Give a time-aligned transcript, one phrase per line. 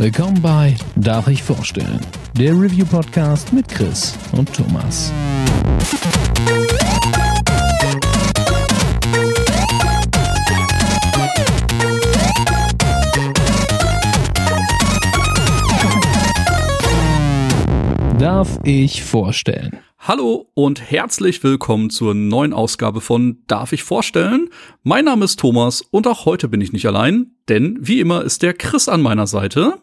[0.00, 1.98] Willkommen bei Darf ich vorstellen?
[2.34, 5.12] Der Review-Podcast mit Chris und Thomas.
[18.20, 19.80] Darf ich vorstellen?
[19.98, 24.48] Hallo und herzlich willkommen zur neuen Ausgabe von Darf ich vorstellen?
[24.84, 28.42] Mein Name ist Thomas und auch heute bin ich nicht allein, denn wie immer ist
[28.42, 29.82] der Chris an meiner Seite.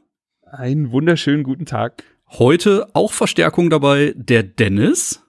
[0.52, 2.04] Einen wunderschönen guten Tag.
[2.30, 5.22] Heute auch Verstärkung dabei, der Dennis.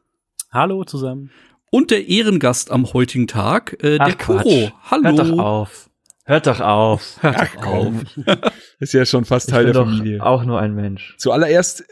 [0.53, 1.31] Hallo zusammen.
[1.71, 4.43] Und der Ehrengast am heutigen Tag, äh, der Ach, Quatsch.
[4.43, 4.73] Kuro.
[4.91, 5.05] Hallo.
[5.05, 5.91] Hört doch auf.
[6.25, 7.23] Hört doch auf.
[7.23, 7.93] Hört doch auf.
[8.79, 10.23] Ist ja schon fast Ich Teil bin der doch Familie.
[10.25, 11.15] auch nur ein Mensch.
[11.19, 11.85] Zuallererst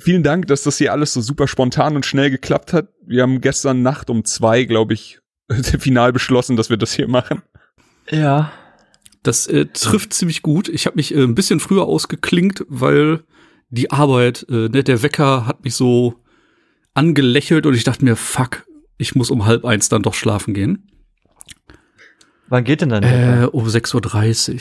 [0.00, 2.88] vielen Dank, dass das hier alles so super spontan und schnell geklappt hat.
[3.06, 5.20] Wir haben gestern Nacht um zwei, glaube ich,
[5.78, 7.42] final beschlossen, dass wir das hier machen.
[8.10, 8.52] Ja.
[9.26, 10.68] Das äh, trifft ziemlich gut.
[10.68, 13.24] Ich habe mich äh, ein bisschen früher ausgeklinkt, weil
[13.70, 16.14] die Arbeit, äh, ne, der Wecker hat mich so
[16.94, 18.66] angelächelt und ich dachte mir, fuck,
[18.98, 20.90] ich muss um halb eins dann doch schlafen gehen.
[22.48, 23.02] Wann geht denn dann?
[23.02, 24.60] Äh, um 6.30 Uhr.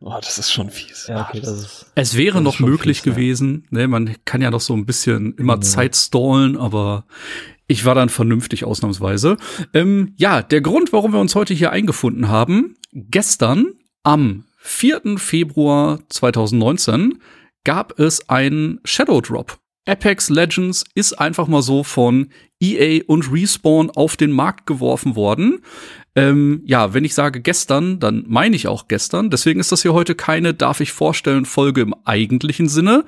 [0.00, 1.06] Oh, das ist schon fies.
[1.08, 1.86] ja, okay, das ist.
[1.94, 3.12] Es wäre noch möglich fies, ja.
[3.12, 3.66] gewesen.
[3.70, 5.60] Ne, man kann ja noch so ein bisschen immer Ja.
[5.60, 7.04] Zeit stallen, aber
[7.66, 9.38] ich war dann vernünftig ausnahmsweise.
[9.72, 13.72] Ähm, ja, der Grund, warum wir uns heute hier eingefunden haben, gestern
[14.04, 15.18] am 4.
[15.18, 17.18] Februar 2019
[17.64, 19.58] gab es einen Shadow Drop.
[19.86, 25.60] Apex Legends ist einfach mal so von EA und Respawn auf den Markt geworfen worden.
[26.16, 29.30] Ähm, ja, wenn ich sage gestern, dann meine ich auch gestern.
[29.30, 33.04] Deswegen ist das hier heute keine Darf ich vorstellen Folge im eigentlichen Sinne.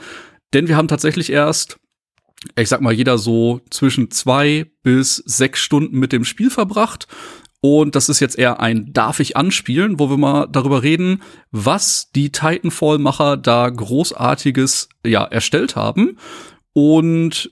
[0.53, 1.79] Denn wir haben tatsächlich erst,
[2.59, 7.07] ich sag mal, jeder so zwischen zwei bis sechs Stunden mit dem Spiel verbracht.
[7.61, 12.11] Und das ist jetzt eher ein Darf ich anspielen, wo wir mal darüber reden, was
[12.15, 16.19] die Titanfall-Macher da großartiges, ja, erstellt haben.
[16.73, 17.51] Und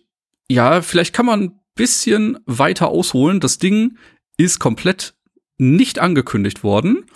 [0.49, 3.41] ja, vielleicht kann man ein bisschen weiter ausholen.
[3.41, 3.97] Das Ding
[4.37, 5.15] ist komplett
[5.59, 7.07] nicht angekündigt worden.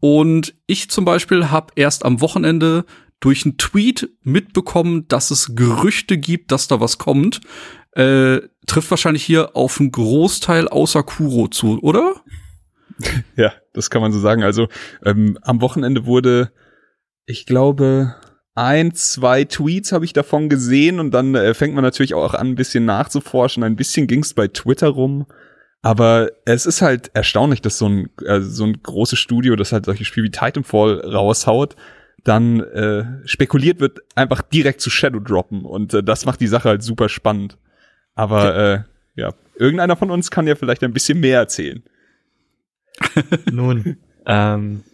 [0.00, 2.84] Und ich zum Beispiel habe erst am Wochenende
[3.20, 7.40] durch einen Tweet mitbekommen, dass es Gerüchte gibt, dass da was kommt.
[7.92, 12.14] Äh, trifft wahrscheinlich hier auf einen Großteil außer Kuro zu, oder?
[13.36, 14.42] Ja, das kann man so sagen.
[14.42, 14.68] Also
[15.04, 16.52] ähm, am Wochenende wurde,
[17.26, 18.16] ich glaube,
[18.54, 22.48] ein, zwei Tweets habe ich davon gesehen und dann äh, fängt man natürlich auch an,
[22.48, 23.62] ein bisschen nachzuforschen.
[23.62, 25.26] Ein bisschen ging es bei Twitter rum.
[25.82, 29.86] Aber es ist halt erstaunlich, dass so ein, äh, so ein großes Studio, das halt
[29.86, 31.76] solche Spiele wie Titanfall raushaut,
[32.24, 35.64] dann äh, spekuliert wird, einfach direkt zu Shadow droppen.
[35.64, 37.58] Und äh, das macht die Sache halt super spannend.
[38.14, 38.82] Aber äh,
[39.14, 41.82] ja, irgendeiner von uns kann ja vielleicht ein bisschen mehr erzählen.
[43.50, 44.84] Nun, ähm,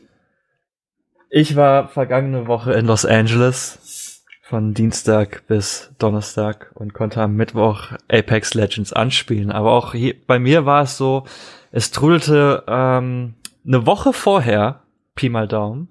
[1.30, 7.92] ich war vergangene Woche in Los Angeles von Dienstag bis Donnerstag und konnte am Mittwoch
[8.08, 9.50] Apex Legends anspielen.
[9.50, 11.24] Aber auch hier, bei mir war es so,
[11.72, 13.34] es trudelte ähm,
[13.66, 14.82] eine Woche vorher,
[15.16, 15.88] Pi mal Daumen,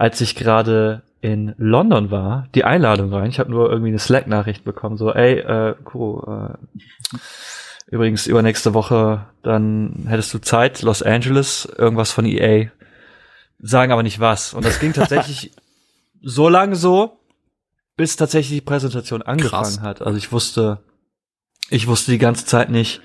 [0.00, 3.28] als ich gerade in London war, die Einladung rein.
[3.28, 6.48] Ich habe nur irgendwie eine Slack-Nachricht bekommen, so, ey, äh, Kuro,
[7.12, 7.18] äh,
[7.90, 12.70] übrigens übernächste Woche, dann hättest du Zeit, Los Angeles, irgendwas von EA,
[13.58, 14.54] sagen aber nicht was.
[14.54, 15.52] Und das ging tatsächlich
[16.22, 17.18] so lange so,
[17.94, 19.80] bis tatsächlich die Präsentation angefangen Krass.
[19.82, 20.00] hat.
[20.00, 20.78] Also ich wusste,
[21.68, 23.02] ich wusste die ganze Zeit nicht,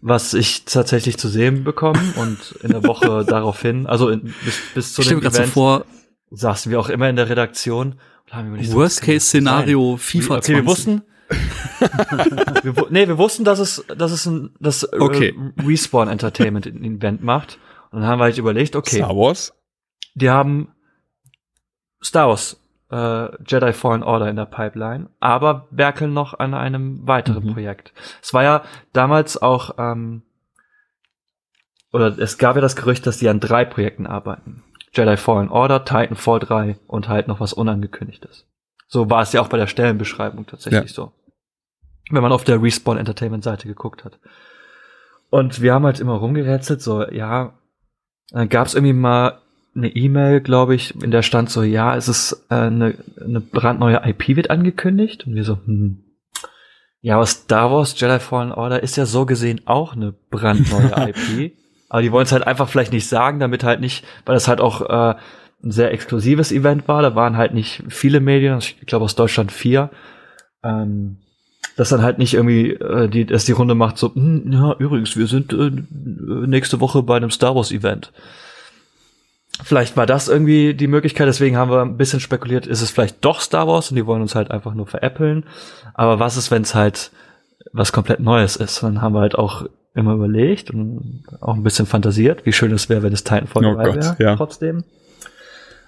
[0.00, 4.94] was ich tatsächlich zu sehen bekomme und in der Woche daraufhin, also in, bis, bis
[4.94, 5.84] zu Ich dem Event, vor,
[6.30, 9.98] saßen wir auch immer in der Redaktion und haben überlegt, Worst-Case-Szenario sein?
[9.98, 10.66] FIFA Okay, wir 20.
[10.66, 11.02] wussten,
[12.62, 15.34] wir, nee, wir wussten, dass es, dass es ein, das äh, Okay.
[15.64, 17.58] Respawn Entertainment ein Event macht.
[17.90, 19.52] Und dann haben wir halt überlegt, okay, Star Wars?
[20.14, 20.72] die haben
[22.02, 22.60] Star Wars
[22.90, 27.52] äh, Jedi Fallen Order in der Pipeline, aber werkeln noch an einem weiteren Mhm.
[27.52, 27.92] Projekt.
[28.22, 30.22] Es war ja damals auch, ähm,
[31.92, 34.62] oder es gab ja das Gerücht, dass die an drei Projekten arbeiten.
[34.92, 38.46] Jedi Fallen Order, Titanfall 3 und halt noch was Unangekündigtes.
[38.88, 41.12] So war es ja auch bei der Stellenbeschreibung tatsächlich so.
[42.10, 44.18] Wenn man auf der Respawn Entertainment Seite geguckt hat.
[45.30, 47.54] Und wir haben halt immer rumgerätselt, so, ja,
[48.30, 49.40] dann gab es irgendwie mal
[49.76, 54.02] eine E-Mail, glaube ich, in der stand so, ja, es ist äh, eine, eine brandneue
[54.04, 55.26] IP wird angekündigt.
[55.26, 56.04] Und wir so, hm.
[57.00, 61.56] Ja, aber Star Wars Jedi Fallen Order ist ja so gesehen auch eine brandneue IP.
[61.90, 64.60] Aber die wollen es halt einfach vielleicht nicht sagen, damit halt nicht, weil das halt
[64.60, 65.16] auch äh,
[65.62, 67.02] ein sehr exklusives Event war.
[67.02, 69.90] Da waren halt nicht viele Medien, ich glaube aus Deutschland vier.
[70.62, 71.18] Ähm,
[71.76, 75.16] dass dann halt nicht irgendwie äh, die, dass die Runde macht so, hm, ja, übrigens,
[75.16, 75.70] wir sind äh,
[76.46, 78.12] nächste Woche bei einem Star Wars Event.
[79.62, 83.24] vielleicht war das irgendwie die Möglichkeit, deswegen haben wir ein bisschen spekuliert, ist es vielleicht
[83.24, 85.44] doch Star Wars und die wollen uns halt einfach nur veräppeln.
[85.94, 87.10] Aber was ist, wenn es halt
[87.72, 88.82] was komplett Neues ist?
[88.82, 92.88] Dann haben wir halt auch immer überlegt und auch ein bisschen fantasiert, wie schön es
[92.88, 94.36] wäre, wenn es Titanfall Oh 3 Gott, wäre, ja.
[94.36, 94.84] trotzdem.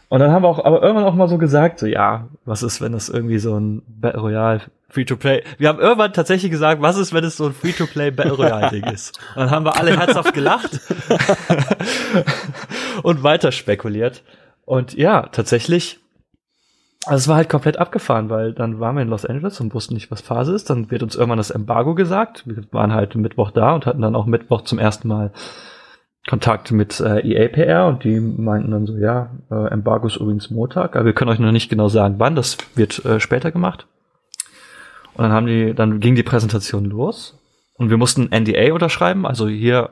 [0.09, 2.81] Und dann haben wir auch aber irgendwann auch mal so gesagt, so ja, was ist,
[2.81, 4.61] wenn das irgendwie so ein Battle Royale
[4.93, 5.43] Free-to-Play.
[5.57, 9.19] Wir haben irgendwann tatsächlich gesagt, was ist, wenn es so ein Free-to-Play Battle Royale-Ding ist?
[9.35, 10.81] Und dann haben wir alle herzhaft gelacht
[13.03, 14.23] und weiter spekuliert.
[14.67, 16.01] Und ja, tatsächlich,
[17.05, 19.95] also es war halt komplett abgefahren, weil dann waren wir in Los Angeles und wussten
[19.95, 20.71] nicht, was Phase ist.
[20.71, 22.47] Dann wird uns irgendwann das Embargo gesagt.
[22.47, 25.33] Wir waren halt Mittwoch da und hatten dann auch Mittwoch zum ersten Mal
[26.29, 30.95] Kontakt mit äh, EA-PR und die meinten dann so, ja, äh, Embargo ist übrigens Montag,
[30.95, 33.89] aber wir können euch noch nicht genau sagen, wann, das wird äh, später gemacht.
[35.15, 37.41] Und dann haben die, dann ging die Präsentation los
[37.75, 39.91] und wir mussten NDA unterschreiben, also hier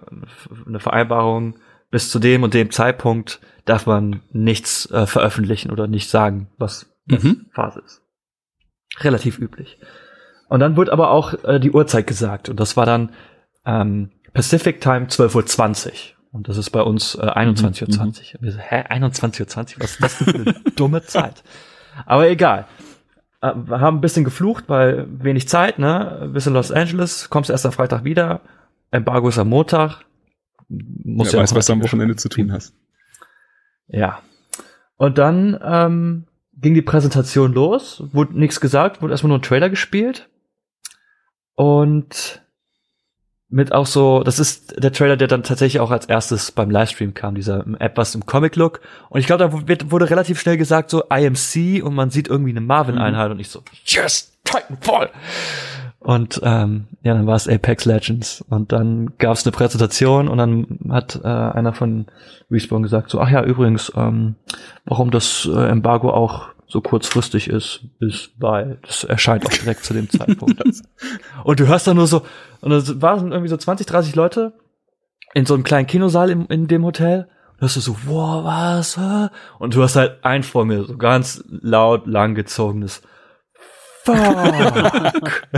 [0.66, 1.56] eine Vereinbarung,
[1.90, 6.89] bis zu dem und dem Zeitpunkt darf man nichts äh, veröffentlichen oder nicht sagen, was,
[7.10, 7.46] Mhm.
[7.52, 8.02] Phase ist.
[9.00, 9.78] Relativ üblich.
[10.48, 13.12] Und dann wurde aber auch äh, die Uhrzeit gesagt und das war dann
[13.64, 15.92] ähm, Pacific Time 12.20 Uhr.
[16.32, 18.04] Und das ist bei uns äh, 21.20 Uhr.
[18.04, 19.82] Und Wir so, hä, 21.20 Uhr?
[19.82, 21.42] Was ist das denn für eine dumme Zeit?
[22.06, 22.66] Aber egal.
[23.40, 26.30] Äh, Wir haben ein bisschen geflucht, weil wenig Zeit, ne?
[26.32, 28.42] Bis in Los Angeles, kommst erst am Freitag wieder.
[28.92, 30.04] Embargo ist am Montag.
[30.68, 32.74] Muss ja, ja weiß, auch was du am Wochenende zu tun hast.
[33.88, 34.20] Ja.
[34.96, 36.26] Und dann ähm,
[36.60, 40.28] ging die Präsentation los, wurde nichts gesagt, wurde erstmal nur ein Trailer gespielt.
[41.54, 42.42] Und
[43.48, 47.14] mit auch so, das ist der Trailer, der dann tatsächlich auch als erstes beim Livestream
[47.14, 48.80] kam, dieser etwas im Comic-Look.
[49.08, 52.50] Und ich glaube, da wird, wurde relativ schnell gesagt, so IMC und man sieht irgendwie
[52.50, 55.10] eine Marvin-Einheit und ich so, yes, Titanfall!
[56.00, 58.42] Und ähm, ja, dann war es Apex Legends.
[58.48, 62.06] Und dann gab es eine Präsentation und dann hat äh, einer von
[62.50, 64.34] Respawn gesagt, so, ach ja, übrigens, ähm,
[64.86, 69.92] warum das äh, Embargo auch so kurzfristig ist, ist, weil das erscheint auch direkt zu
[69.92, 70.62] dem Zeitpunkt.
[71.44, 72.22] und du hörst dann nur so,
[72.62, 74.54] und es waren irgendwie so 20, 30 Leute
[75.34, 77.28] in so einem kleinen Kinosaal im, in dem Hotel.
[77.52, 78.96] Und hörst du so, wow, was?
[78.96, 79.28] hä?
[79.58, 83.02] Und du hast halt ein vor mir, so ganz laut, langgezogenes
[84.04, 85.48] Fuck.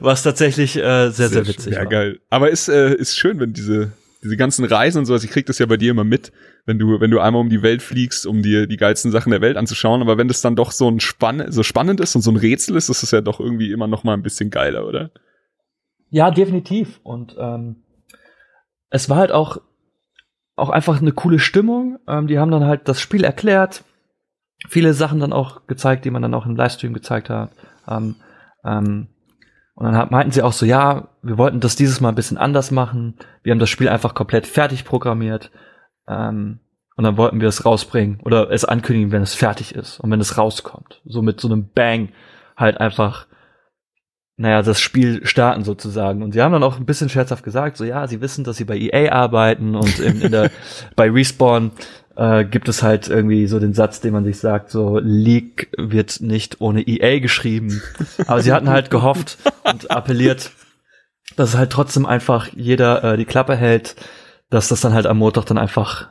[0.00, 1.86] Was tatsächlich äh, sehr, sehr, witzig Ja, war.
[1.86, 2.20] geil.
[2.30, 3.92] Aber ist, äh, ist schön, wenn diese,
[4.22, 6.32] diese ganzen Reisen und sowas, ich krieg das ja bei dir immer mit,
[6.66, 9.40] wenn du, wenn du einmal um die Welt fliegst, um dir die geilsten Sachen der
[9.40, 12.30] Welt anzuschauen, aber wenn das dann doch so ein Spann so spannend ist und so
[12.30, 15.10] ein Rätsel ist, ist es ja doch irgendwie immer noch mal ein bisschen geiler, oder?
[16.10, 17.00] Ja, definitiv.
[17.02, 17.76] Und ähm,
[18.90, 19.58] es war halt auch,
[20.56, 21.98] auch einfach eine coole Stimmung.
[22.08, 23.84] Ähm, die haben dann halt das Spiel erklärt,
[24.68, 27.50] viele Sachen dann auch gezeigt, die man dann auch im Livestream gezeigt hat.
[27.88, 28.16] Ähm,
[28.64, 29.08] ähm,
[29.74, 32.70] und dann meinten sie auch so, ja, wir wollten das dieses Mal ein bisschen anders
[32.70, 33.16] machen.
[33.42, 35.50] Wir haben das Spiel einfach komplett fertig programmiert.
[36.06, 36.60] Ähm,
[36.96, 40.20] und dann wollten wir es rausbringen oder es ankündigen, wenn es fertig ist und wenn
[40.20, 41.00] es rauskommt.
[41.04, 42.10] So mit so einem Bang
[42.56, 43.26] halt einfach
[44.36, 46.22] naja, das Spiel starten sozusagen.
[46.22, 48.64] Und sie haben dann auch ein bisschen scherzhaft gesagt, so ja, sie wissen, dass sie
[48.64, 50.50] bei EA arbeiten und in, in der,
[50.96, 51.70] bei Respawn
[52.16, 56.20] äh, gibt es halt irgendwie so den Satz, den man sich sagt, so League wird
[56.20, 57.82] nicht ohne EA geschrieben.
[58.26, 60.50] Aber sie hatten halt gehofft und appelliert,
[61.36, 63.96] dass halt trotzdem einfach jeder äh, die Klappe hält,
[64.50, 66.08] dass das dann halt am Montag dann einfach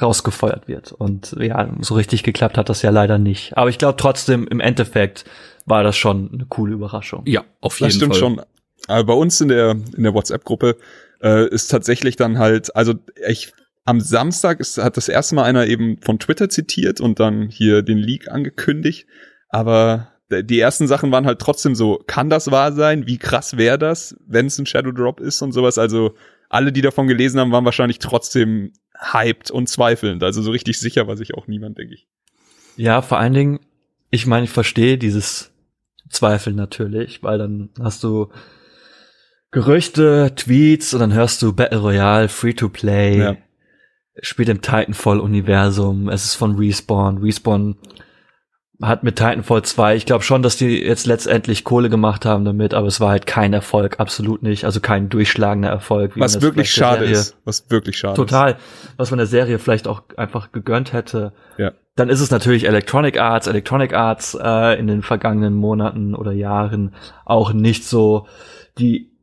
[0.00, 0.92] rausgefeuert wird.
[0.92, 3.56] Und ja, so richtig geklappt hat das ja leider nicht.
[3.56, 5.24] Aber ich glaube trotzdem, im Endeffekt
[5.64, 7.22] war das schon eine coole Überraschung.
[7.26, 8.20] Ja, auf jeden Das stimmt Fall.
[8.20, 8.42] schon.
[8.88, 10.76] Aber bei uns in der, in der WhatsApp-Gruppe
[11.22, 12.94] äh, ist tatsächlich dann halt, also
[13.28, 13.52] ich,
[13.86, 17.82] am Samstag ist, hat das erste Mal einer eben von Twitter zitiert und dann hier
[17.82, 19.06] den Leak angekündigt.
[19.48, 23.06] Aber die ersten Sachen waren halt trotzdem so, kann das wahr sein?
[23.06, 25.78] Wie krass wäre das, wenn es ein Shadow Drop ist und sowas?
[25.78, 26.14] Also
[26.48, 30.22] alle, die davon gelesen haben, waren wahrscheinlich trotzdem hyped und zweifelnd.
[30.24, 32.08] Also so richtig sicher war sich auch niemand, denke ich.
[32.76, 33.60] Ja, vor allen Dingen,
[34.10, 35.52] ich meine, ich verstehe dieses
[36.10, 38.30] Zweifel natürlich, weil dann hast du
[39.52, 43.36] Gerüchte, Tweets und dann hörst du Battle Royale, Free-to-Play, Ja.
[44.22, 47.18] Spielt im Titanfall-Universum, es ist von Respawn.
[47.18, 47.76] Respawn
[48.82, 52.74] hat mit Titanfall 2, ich glaube schon, dass die jetzt letztendlich Kohle gemacht haben damit,
[52.74, 56.12] aber es war halt kein Erfolg, absolut nicht, also kein durchschlagender Erfolg.
[56.16, 57.36] Was wirklich schade ist.
[57.44, 58.16] Was wirklich schade ist.
[58.16, 58.56] Total,
[58.96, 61.32] was man der Serie vielleicht auch einfach gegönnt hätte.
[61.56, 61.72] Ja.
[61.94, 63.46] Dann ist es natürlich Electronic Arts.
[63.46, 66.94] Electronic Arts äh, in den vergangenen Monaten oder Jahren
[67.24, 68.26] auch nicht so
[68.78, 69.15] die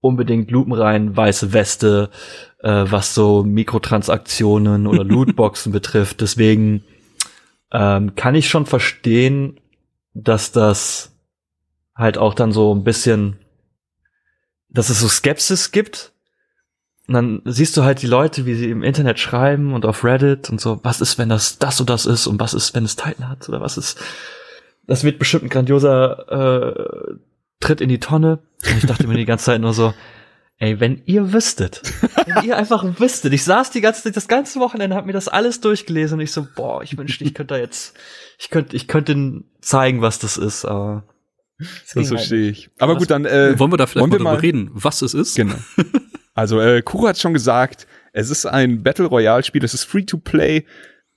[0.00, 2.10] unbedingt lupenrein weiße Weste,
[2.62, 6.20] äh, was so Mikrotransaktionen oder Lootboxen betrifft.
[6.20, 6.84] Deswegen
[7.72, 9.60] ähm, kann ich schon verstehen,
[10.14, 11.12] dass das
[11.94, 13.38] halt auch dann so ein bisschen,
[14.68, 16.12] dass es so Skepsis gibt.
[17.06, 20.48] Und dann siehst du halt die Leute, wie sie im Internet schreiben und auf Reddit
[20.48, 22.96] und so, was ist, wenn das das und das ist und was ist, wenn es
[22.96, 24.00] Titan hat oder was ist.
[24.86, 27.14] Das wird bestimmt ein grandioser äh,
[27.60, 28.40] Tritt in die Tonne.
[28.66, 29.94] Und ich dachte mir die ganze Zeit nur so,
[30.58, 31.82] ey, wenn ihr wüsstet,
[32.26, 35.60] wenn ihr einfach wüsstet, ich saß die ganze das ganze Wochenende, hab mir das alles
[35.60, 37.94] durchgelesen und ich so, boah, ich wünschte, ich könnte da jetzt,
[38.38, 41.04] ich könnte, ich könnte zeigen, was das ist, aber
[41.58, 42.70] das, das verstehe ich.
[42.78, 45.34] Aber gut, dann äh, wollen wir da vielleicht mal darüber reden, was es ist.
[45.34, 45.56] Genau.
[46.34, 50.04] Also äh, Kuro hat schon gesagt, es ist ein Battle Royale Spiel, es ist free
[50.04, 50.64] to play,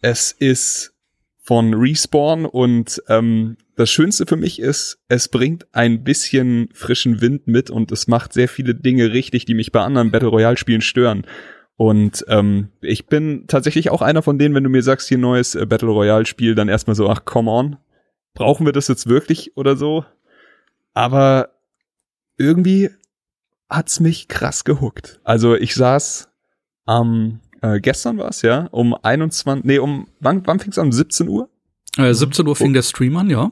[0.02, 0.94] es ist
[1.42, 7.48] von Respawn und ähm, das Schönste für mich ist, es bringt ein bisschen frischen Wind
[7.48, 10.82] mit und es macht sehr viele Dinge richtig, die mich bei anderen Battle Royale Spielen
[10.82, 11.26] stören.
[11.76, 15.56] Und ähm, ich bin tatsächlich auch einer von denen, wenn du mir sagst, hier neues
[15.56, 17.78] äh, Battle Royale Spiel, dann erstmal so, ach come on,
[18.36, 20.06] brauchen wir das jetzt wirklich oder so?
[20.94, 21.50] Aber
[22.38, 22.90] irgendwie
[23.70, 25.20] hat's mich krass gehuckt.
[25.24, 26.30] Also ich saß
[26.86, 31.30] am ähm, äh, gestern war's ja um 21 nee um wann wann fing's an 17
[31.30, 31.50] Uhr?
[31.98, 32.74] Äh, 17 Uhr fing oh.
[32.74, 33.52] der Stream an, ja.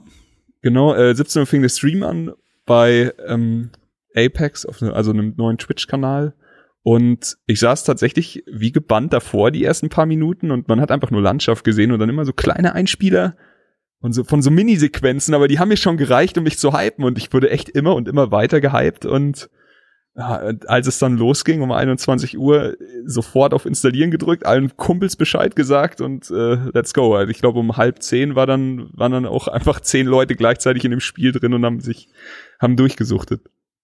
[0.62, 2.32] Genau, äh, 17 Uhr fing der Stream an
[2.66, 3.72] bei ähm,
[4.16, 6.34] Apex, auf, also einem neuen Twitch-Kanal.
[6.84, 11.12] Und ich saß tatsächlich wie gebannt davor die ersten paar Minuten und man hat einfach
[11.12, 13.36] nur Landschaft gesehen und dann immer so kleine Einspieler
[14.00, 17.06] und so von so Minisequenzen, aber die haben mir schon gereicht, um mich zu hypen
[17.06, 19.50] und ich wurde echt immer und immer weiter gehypt und
[20.16, 22.76] als es dann losging um 21 Uhr,
[23.06, 27.16] sofort auf Installieren gedrückt, allen Kumpels Bescheid gesagt und äh, let's go.
[27.16, 30.84] Also ich glaube, um halb zehn war dann, waren dann auch einfach zehn Leute gleichzeitig
[30.84, 32.10] in dem Spiel drin und haben sich,
[32.60, 33.42] haben durchgesuchtet.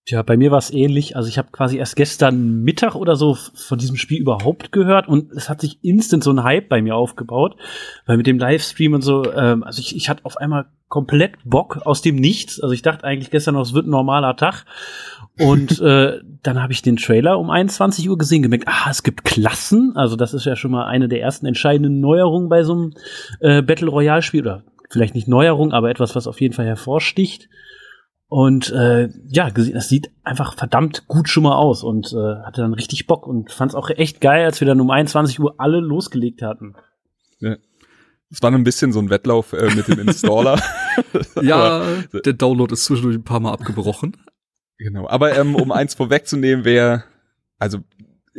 [0.08, 1.18] Tja, bei mir war es ähnlich.
[1.18, 5.34] Also ich habe quasi erst gestern Mittag oder so von diesem Spiel überhaupt gehört und
[5.34, 7.58] es hat sich instant so ein Hype bei mir aufgebaut,
[8.06, 11.82] weil mit dem Livestream und so, ähm, also ich, ich hatte auf einmal komplett Bock
[11.84, 12.62] aus dem Nichts.
[12.62, 14.64] Also ich dachte eigentlich gestern noch, es wird ein normaler Tag
[15.40, 19.24] und äh, dann habe ich den Trailer um 21 Uhr gesehen, gemerkt, ah, es gibt
[19.24, 19.94] Klassen.
[19.96, 22.94] Also das ist ja schon mal eine der ersten entscheidenden Neuerungen bei so einem
[23.40, 27.50] äh, Battle Royale Spiel oder vielleicht nicht Neuerung, aber etwas, was auf jeden Fall hervorsticht.
[28.30, 32.74] Und äh, ja, das sieht einfach verdammt gut schon mal aus und äh, hatte dann
[32.74, 35.80] richtig Bock und fand es auch echt geil, als wir dann um 21 Uhr alle
[35.80, 36.76] losgelegt hatten.
[37.40, 37.56] Ja.
[38.30, 40.62] Es war ein bisschen so ein Wettlauf äh, mit dem Installer.
[41.42, 41.82] ja,
[42.26, 44.18] der Download ist zwischendurch ein paar Mal abgebrochen.
[44.80, 47.04] Genau, aber ähm, um eins vorwegzunehmen, wer,
[47.58, 47.80] also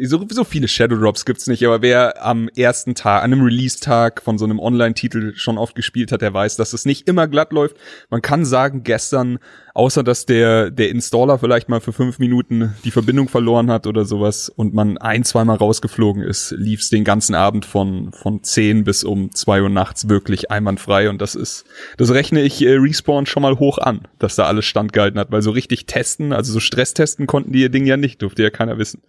[0.05, 4.23] so, so viele Shadow Drops gibt's nicht, aber wer am ersten Tag, an einem Release-Tag
[4.23, 7.53] von so einem Online-Titel schon oft gespielt hat, der weiß, dass es nicht immer glatt
[7.53, 7.77] läuft.
[8.11, 9.39] Man kann sagen, gestern,
[9.75, 14.05] außer dass der, der Installer vielleicht mal für fünf Minuten die Verbindung verloren hat oder
[14.05, 19.05] sowas und man ein, zweimal rausgeflogen ist, lief's den ganzen Abend von, von zehn bis
[19.05, 21.65] um zwei Uhr nachts wirklich einwandfrei und das ist,
[21.97, 25.43] das rechne ich äh, Respawn schon mal hoch an, dass da alles standgehalten hat, weil
[25.43, 28.51] so richtig testen, also so Stress testen konnten die ihr Ding ja nicht, durfte ja
[28.51, 29.03] keiner wissen.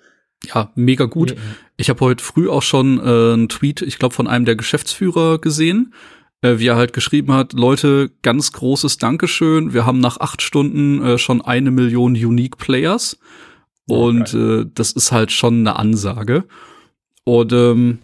[0.46, 1.32] Ja, mega gut.
[1.32, 1.42] Ja, ja.
[1.78, 5.40] Ich habe heute früh auch schon äh, einen Tweet, ich glaube, von einem der Geschäftsführer
[5.40, 5.94] gesehen,
[6.42, 9.74] äh, wie er halt geschrieben hat, Leute, ganz großes Dankeschön.
[9.74, 13.20] Wir haben nach acht Stunden äh, schon eine Million Unique Players.
[13.88, 16.46] Und äh, das ist halt schon eine Ansage.
[17.24, 18.00] Und ähm,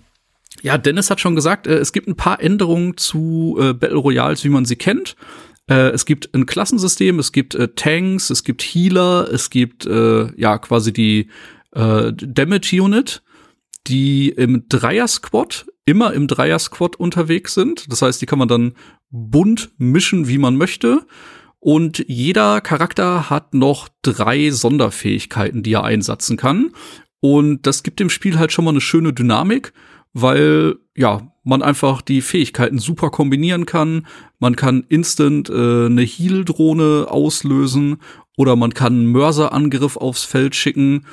[0.62, 4.44] ja, Dennis hat schon gesagt, äh, es gibt ein paar Änderungen zu äh, Battle Royals,
[4.44, 5.16] wie man sie kennt.
[5.68, 10.34] Äh, es gibt ein Klassensystem, es gibt äh, Tanks, es gibt Healer, es gibt äh,
[10.40, 11.30] ja quasi die
[11.76, 13.24] äh, Damage Unit,
[13.88, 17.92] die im Dreier-Squad, immer im Dreier-Squad unterwegs sind.
[17.92, 18.74] Das heißt, die kann man dann
[19.12, 21.06] bunt mischen, wie man möchte.
[21.60, 26.72] Und jeder Charakter hat noch drei Sonderfähigkeiten, die er einsetzen kann.
[27.22, 29.74] Und das gibt dem Spiel halt schon mal eine schöne Dynamik,
[30.14, 34.06] weil ja, man einfach die Fähigkeiten super kombinieren kann.
[34.40, 37.98] Man kann instant äh, eine Heal-Drohne auslösen
[38.38, 41.06] oder man kann einen Mörserangriff aufs Feld schicken.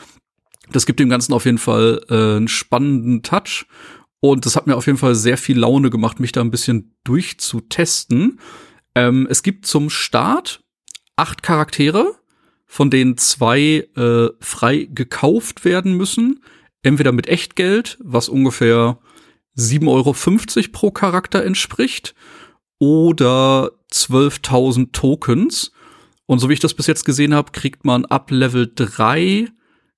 [0.73, 3.67] Das gibt dem Ganzen auf jeden Fall äh, einen spannenden Touch.
[4.21, 6.95] Und das hat mir auf jeden Fall sehr viel Laune gemacht, mich da ein bisschen
[7.05, 8.39] durchzutesten.
[8.95, 10.63] Ähm, es gibt zum Start
[11.17, 12.15] acht Charaktere,
[12.67, 16.43] von denen zwei äh, frei gekauft werden müssen.
[16.83, 18.99] Entweder mit Echtgeld, was ungefähr
[19.57, 22.15] 7,50 Euro pro Charakter entspricht,
[22.79, 25.73] oder 12.000 Tokens.
[26.27, 29.49] Und so wie ich das bis jetzt gesehen habe, kriegt man ab Level 3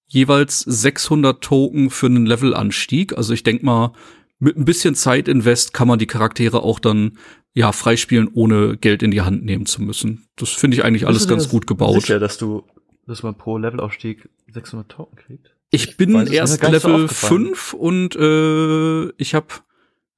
[0.07, 3.17] jeweils 600 Token für einen Levelanstieg.
[3.17, 3.93] Also ich denke mal,
[4.39, 7.19] mit ein bisschen Zeit invest kann man die Charaktere auch dann
[7.55, 10.27] ja freispielen, ohne Geld in die Hand nehmen zu müssen.
[10.37, 12.01] Das finde ich eigentlich alles ganz gut gebaut.
[12.01, 12.65] Sicher, dass du,
[13.07, 15.55] dass man pro Levelaufstieg 600 Token kriegt.
[15.71, 19.47] Ich bin Weiß, erst Level so 5 und äh, ich habe,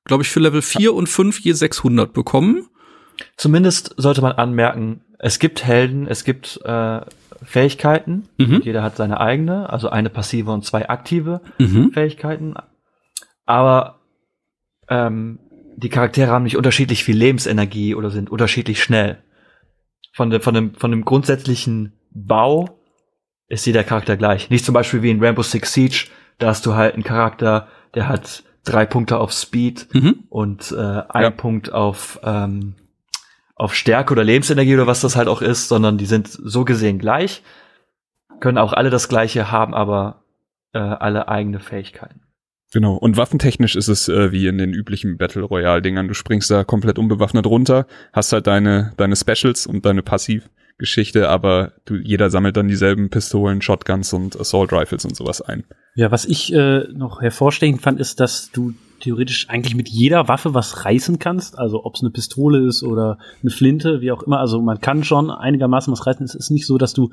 [0.05, 2.69] glaube ich, für Level 4 und 5 je 600 bekommen.
[3.37, 7.00] Zumindest sollte man anmerken, es gibt Helden, es gibt äh,
[7.42, 8.28] Fähigkeiten.
[8.38, 8.61] Mhm.
[8.64, 11.92] Jeder hat seine eigene, also eine passive und zwei aktive Mhm.
[11.92, 12.54] Fähigkeiten.
[13.44, 14.00] Aber
[14.88, 15.38] ähm,
[15.76, 19.18] die Charaktere haben nicht unterschiedlich viel Lebensenergie oder sind unterschiedlich schnell.
[20.12, 22.80] Von, de, von, dem, von dem grundsätzlichen Bau
[23.49, 24.49] ist jeder Charakter gleich.
[24.50, 26.06] Nicht zum Beispiel wie in Rainbow Six Siege,
[26.38, 30.25] da hast du halt einen Charakter, der hat drei Punkte auf Speed Mhm.
[30.30, 31.30] und äh, ein Ja.
[31.30, 32.75] Punkt auf, ähm,
[33.56, 36.98] auf Stärke oder Lebensenergie oder was das halt auch ist, sondern die sind so gesehen
[36.98, 37.42] gleich,
[38.38, 40.22] können auch alle das gleiche haben, aber
[40.72, 42.20] äh, alle eigene Fähigkeiten.
[42.72, 42.94] Genau.
[42.94, 46.08] Und waffentechnisch ist es äh, wie in den üblichen Battle Royale-Dingern.
[46.08, 51.72] Du springst da komplett unbewaffnet runter, hast halt deine, deine Specials und deine Passivgeschichte, aber
[51.86, 55.64] du, jeder sammelt dann dieselben Pistolen, Shotguns und Assault Rifles und sowas ein.
[55.94, 58.75] Ja, was ich äh, noch hervorstechend fand, ist, dass du
[59.06, 61.58] theoretisch eigentlich mit jeder Waffe was reißen kannst.
[61.58, 64.40] Also ob es eine Pistole ist oder eine Flinte, wie auch immer.
[64.40, 66.25] Also man kann schon einigermaßen was reißen.
[66.25, 67.10] Es ist nicht so, dass du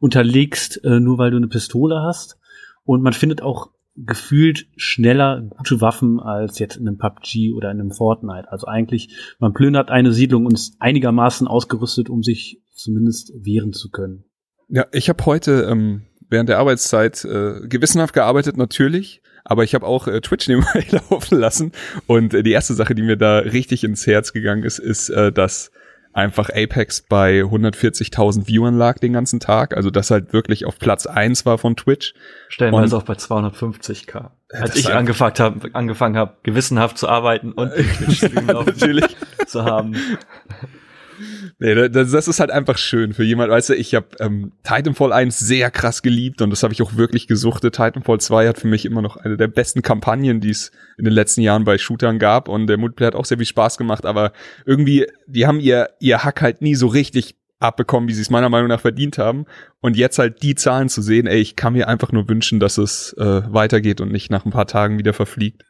[0.00, 2.36] unterlegst, äh, nur weil du eine Pistole hast.
[2.84, 7.80] Und man findet auch gefühlt schneller gute Waffen als jetzt in einem PUBG oder in
[7.80, 8.50] einem Fortnite.
[8.50, 13.90] Also eigentlich, man plündert eine Siedlung und ist einigermaßen ausgerüstet, um sich zumindest wehren zu
[13.90, 14.24] können.
[14.68, 19.22] Ja, ich habe heute ähm, während der Arbeitszeit äh, gewissenhaft gearbeitet, natürlich.
[19.48, 21.72] Aber ich habe auch äh, Twitch nebenbei laufen lassen.
[22.06, 25.32] Und äh, die erste Sache, die mir da richtig ins Herz gegangen ist, ist, äh,
[25.32, 25.70] dass
[26.12, 29.76] einfach Apex bei 140.000 Viewern lag den ganzen Tag.
[29.76, 32.14] Also das halt wirklich auf Platz eins war von Twitch.
[32.48, 34.30] Stellenweise Und- auch bei 250k.
[34.48, 39.14] das Als ich angefangen habe, angefangen hab, gewissenhaft zu arbeiten und Twitch-Stream Natürlich.
[39.46, 39.94] zu haben.
[41.58, 44.52] Nee, da- das, das ist halt einfach schön für jemand, weißt du, ich habe ähm,
[44.62, 47.74] Titanfall 1 sehr krass geliebt und das habe ich auch wirklich gesuchtet.
[47.76, 51.14] Titanfall 2 hat für mich immer noch eine der besten Kampagnen, die es in den
[51.14, 54.32] letzten Jahren bei Shootern gab und der Multiplayer hat auch sehr viel Spaß gemacht, aber
[54.64, 58.50] irgendwie, die haben ihr, ihr Hack halt nie so richtig abbekommen, wie sie es meiner
[58.50, 59.46] Meinung nach verdient haben.
[59.80, 62.76] Und jetzt halt die Zahlen zu sehen, ey, ich kann mir einfach nur wünschen, dass
[62.76, 65.62] es äh, weitergeht und nicht nach ein paar Tagen wieder verfliegt.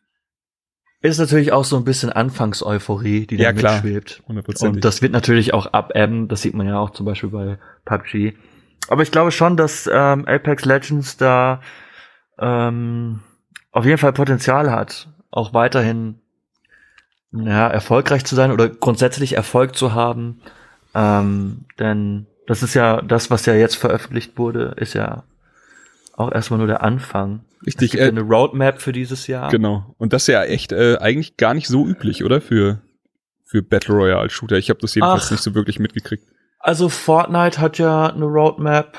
[1.03, 3.75] Ist natürlich auch so ein bisschen Anfangseuphorie, die da Ja, klar.
[3.75, 4.23] mitschwebt.
[4.27, 4.77] Hundertprozentig.
[4.77, 6.29] Und das wird natürlich auch abebben.
[6.29, 8.35] Das sieht man ja auch zum Beispiel bei PUBG.
[8.89, 11.61] Aber ich glaube schon, dass ähm, Apex Legends da
[12.39, 13.21] ähm,
[13.73, 16.21] auf jeden Fall Potenzial hat, auch weiterhin
[17.33, 20.41] ja, erfolgreich zu sein oder grundsätzlich Erfolg zu haben.
[20.95, 25.25] Ähm, denn das ist ja das, was ja jetzt veröffentlicht wurde, ist ja
[26.17, 27.45] auch erstmal nur der Anfang.
[27.61, 29.51] Es Richtig, gibt ja äh, eine Roadmap für dieses Jahr.
[29.51, 29.95] Genau.
[29.99, 32.41] Und das ist ja echt äh, eigentlich gar nicht so üblich, oder?
[32.41, 32.81] Für,
[33.45, 34.57] für Battle Royale Shooter.
[34.57, 35.31] Ich habe das jedenfalls Ach.
[35.33, 36.25] nicht so wirklich mitgekriegt.
[36.59, 38.97] Also Fortnite hat ja eine Roadmap.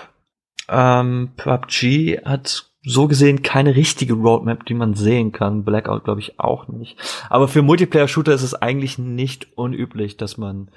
[0.69, 5.65] Ähm, PUBG hat so gesehen keine richtige Roadmap, die man sehen kann.
[5.65, 6.97] Blackout glaube ich auch nicht.
[7.29, 10.69] Aber für Multiplayer-Shooter ist es eigentlich nicht unüblich, dass man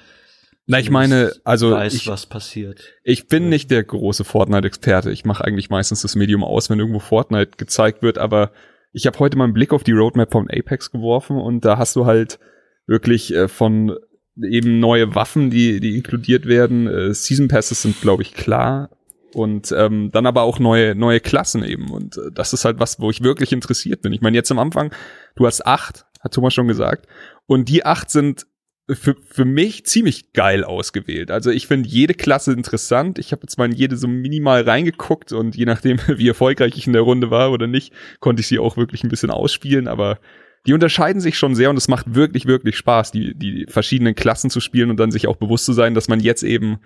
[0.71, 2.95] Na, ich meine, also weiß, ich, was passiert.
[3.03, 5.11] ich bin nicht der große Fortnite-Experte.
[5.11, 8.53] Ich mache eigentlich meistens das Medium aus, wenn irgendwo Fortnite gezeigt wird, aber
[8.93, 11.97] ich habe heute mal einen Blick auf die Roadmap von Apex geworfen und da hast
[11.97, 12.39] du halt
[12.87, 13.97] wirklich äh, von
[14.41, 16.87] eben neue Waffen, die, die inkludiert werden.
[16.87, 18.91] Äh, Season Passes sind, glaube ich, klar.
[19.35, 21.91] Und ähm, dann aber auch neue, neue Klassen eben.
[21.91, 24.13] Und äh, das ist halt was, wo ich wirklich interessiert bin.
[24.13, 24.95] Ich meine, jetzt am Anfang,
[25.35, 27.09] du hast acht, hat Thomas schon gesagt.
[27.47, 28.47] Und die acht sind
[28.95, 31.31] für, für mich ziemlich geil ausgewählt.
[31.31, 33.19] Also ich finde jede Klasse interessant.
[33.19, 36.87] Ich habe jetzt mal in jede so minimal reingeguckt und je nachdem, wie erfolgreich ich
[36.87, 39.89] in der Runde war oder nicht, konnte ich sie auch wirklich ein bisschen ausspielen.
[39.89, 40.19] Aber
[40.67, 44.51] die unterscheiden sich schon sehr und es macht wirklich, wirklich Spaß, die, die verschiedenen Klassen
[44.51, 46.79] zu spielen und dann sich auch bewusst zu sein, dass man jetzt eben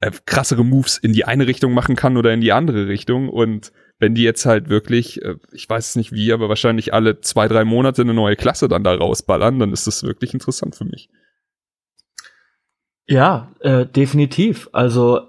[0.00, 3.28] äh, krassere Moves in die eine Richtung machen kann oder in die andere Richtung.
[3.28, 7.20] Und wenn die jetzt halt wirklich, äh, ich weiß es nicht wie, aber wahrscheinlich alle
[7.20, 10.84] zwei, drei Monate eine neue Klasse dann da rausballern, dann ist das wirklich interessant für
[10.84, 11.08] mich.
[13.06, 14.68] Ja, äh, definitiv.
[14.72, 15.20] Also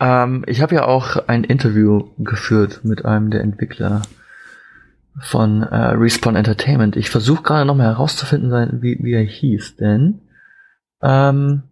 [0.00, 4.02] ähm, ich habe ja auch ein Interview geführt mit einem der Entwickler
[5.20, 6.96] von äh, Respawn Entertainment.
[6.96, 10.20] Ich versuche gerade noch mal herauszufinden, wie, wie er hieß, denn
[11.02, 11.64] ähm,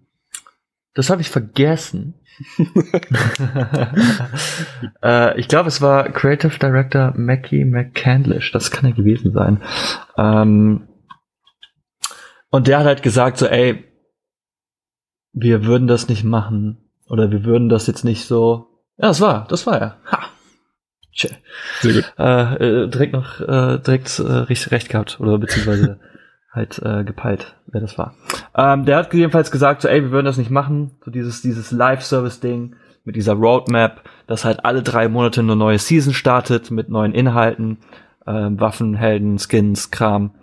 [0.94, 2.14] das habe ich vergessen.
[5.02, 8.52] äh, ich glaube, es war Creative Director Mackie McCandlish.
[8.52, 9.62] Das kann er gewesen sein.
[10.16, 10.88] Ähm,
[12.50, 13.84] und der hat halt gesagt so, ey,
[15.32, 16.78] wir würden das nicht machen.
[17.08, 18.68] Oder wir würden das jetzt nicht so.
[18.96, 19.96] Ja, das war, das war er.
[20.10, 20.20] Ha.
[21.14, 21.30] Tja.
[21.80, 22.12] Sehr gut.
[22.18, 25.20] Äh, äh, direkt noch, äh, direkt äh, recht, recht gehabt.
[25.20, 26.00] Oder beziehungsweise
[26.52, 28.14] halt äh, gepeilt, wer das war.
[28.56, 30.92] Ähm, der hat jedenfalls gesagt, so, ey, wir würden das nicht machen.
[31.04, 36.14] So dieses, dieses Live-Service-Ding mit dieser Roadmap, dass halt alle drei Monate eine neue Season
[36.14, 37.78] startet mit neuen Inhalten,
[38.26, 40.34] äh, Waffen, Helden, Skins, Kram.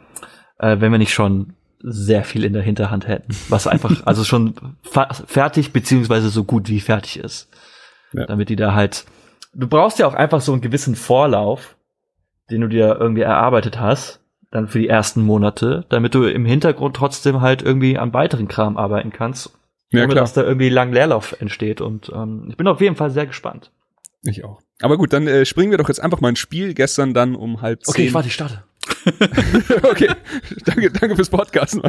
[0.57, 3.35] Äh, wenn wir nicht schon sehr viel in der Hinterhand hätten.
[3.49, 7.49] Was einfach, also schon fertig beziehungsweise so gut wie fertig ist.
[8.13, 8.25] Ja.
[8.25, 9.05] Damit die da halt,
[9.53, 11.75] du brauchst ja auch einfach so einen gewissen Vorlauf,
[12.49, 14.19] den du dir irgendwie erarbeitet hast,
[14.51, 18.77] dann für die ersten Monate, damit du im Hintergrund trotzdem halt irgendwie an weiteren Kram
[18.77, 19.51] arbeiten kannst,
[19.91, 20.23] Ja, ohne klar.
[20.23, 21.81] dass da irgendwie lang Leerlauf entsteht.
[21.81, 23.71] Und ähm, ich bin auf jeden Fall sehr gespannt.
[24.23, 24.59] Ich auch.
[24.81, 26.73] Aber gut, dann äh, springen wir doch jetzt einfach mal ins Spiel.
[26.73, 27.91] Gestern dann um halb zehn.
[27.93, 28.63] Okay, ich warte, ich starte.
[29.83, 30.09] okay,
[30.65, 31.81] danke, danke fürs Podcasten.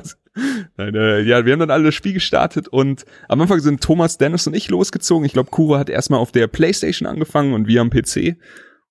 [0.77, 4.19] Nein, äh, ja, wir haben dann alle das Spiel gestartet und am Anfang sind Thomas,
[4.19, 5.25] Dennis und ich losgezogen.
[5.25, 8.37] Ich glaube, Kuro hat erstmal auf der Playstation angefangen und wir am PC.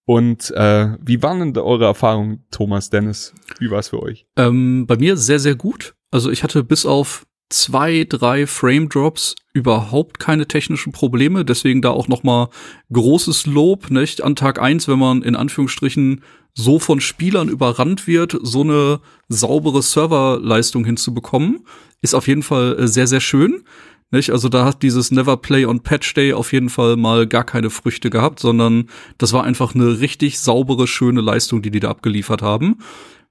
[0.05, 3.33] Und äh, wie waren denn eure Erfahrungen, Thomas, Dennis?
[3.59, 4.25] Wie war es für euch?
[4.37, 5.93] Ähm, bei mir sehr, sehr gut.
[6.09, 11.43] Also ich hatte bis auf zwei, drei Frame Drops überhaupt keine technischen Probleme.
[11.43, 12.49] Deswegen da auch noch mal
[12.93, 14.21] großes Lob, nicht?
[14.21, 16.21] An Tag eins, wenn man in Anführungsstrichen
[16.53, 21.65] so von Spielern überrannt wird, so eine saubere Serverleistung hinzubekommen,
[22.01, 23.63] ist auf jeden Fall äh, sehr, sehr schön.
[24.11, 24.31] Nicht?
[24.31, 27.69] Also da hat dieses Never Play on Patch Day auf jeden Fall mal gar keine
[27.69, 32.41] Früchte gehabt, sondern das war einfach eine richtig saubere, schöne Leistung, die die da abgeliefert
[32.41, 32.79] haben.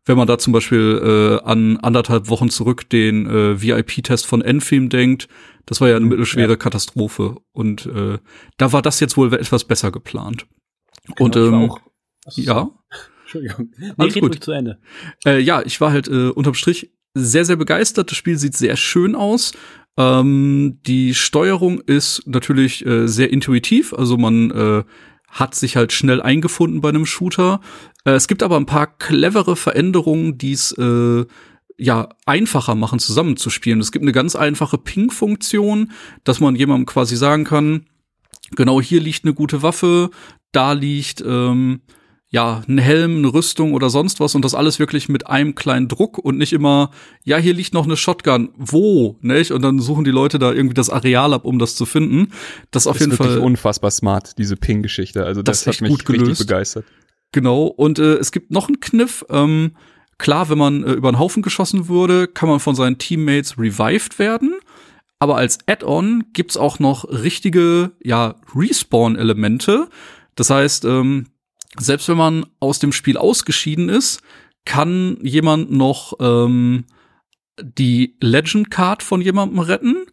[0.08, 1.00] Wenn man da zum Beispiel
[1.42, 5.28] äh, an anderthalb Wochen zurück den äh, VIP-Test von Enfim denkt,
[5.66, 7.36] das war ja eine mittelschwere Katastrophe.
[7.52, 8.18] Und äh,
[8.56, 10.46] da war das jetzt wohl etwas besser geplant.
[11.18, 12.70] Und Genau, war ähm, ja,
[13.22, 13.70] Entschuldigung.
[13.76, 14.42] Nee, Alles gut.
[14.42, 14.78] zu Ende.
[15.26, 18.10] äh, ja, ich war halt äh, unterm Strich sehr, sehr begeistert.
[18.10, 19.52] Das Spiel sieht sehr schön aus.
[19.98, 24.84] Ähm, die Steuerung ist natürlich äh, sehr intuitiv, also man äh,
[25.28, 27.60] hat sich halt schnell eingefunden bei einem Shooter.
[28.04, 31.24] Äh, es gibt aber ein paar clevere Veränderungen, die es äh,
[31.76, 33.80] ja einfacher machen, zusammenzuspielen.
[33.80, 35.92] Es gibt eine ganz einfache Ping-Funktion,
[36.24, 37.86] dass man jemandem quasi sagen kann,
[38.56, 40.10] genau hier liegt eine gute Waffe,
[40.52, 41.82] da liegt ähm,
[42.30, 45.88] ja, ein Helm, eine Rüstung oder sonst was und das alles wirklich mit einem kleinen
[45.88, 46.90] Druck und nicht immer,
[47.24, 49.50] ja, hier liegt noch eine Shotgun, wo, nicht?
[49.50, 52.32] Und dann suchen die Leute da irgendwie das Areal ab, um das zu finden.
[52.70, 55.24] Das ist auf ist jeden wirklich Fall unfassbar smart, diese Ping-Geschichte.
[55.24, 56.84] Also Das das, hat mich gut richtig begeistert.
[57.32, 59.24] Genau, und äh, es gibt noch einen Kniff.
[59.30, 59.72] Ähm,
[60.18, 64.18] klar, wenn man äh, über einen Haufen geschossen würde, kann man von seinen Teammates revived
[64.18, 64.54] werden.
[65.18, 69.88] Aber als Add-on gibt's auch noch richtige, ja, Respawn-Elemente.
[70.36, 71.26] Das heißt, ähm,
[71.76, 74.22] selbst wenn man aus dem Spiel ausgeschieden ist,
[74.64, 76.84] kann jemand noch ähm,
[77.60, 80.06] die Legend Card von jemandem retten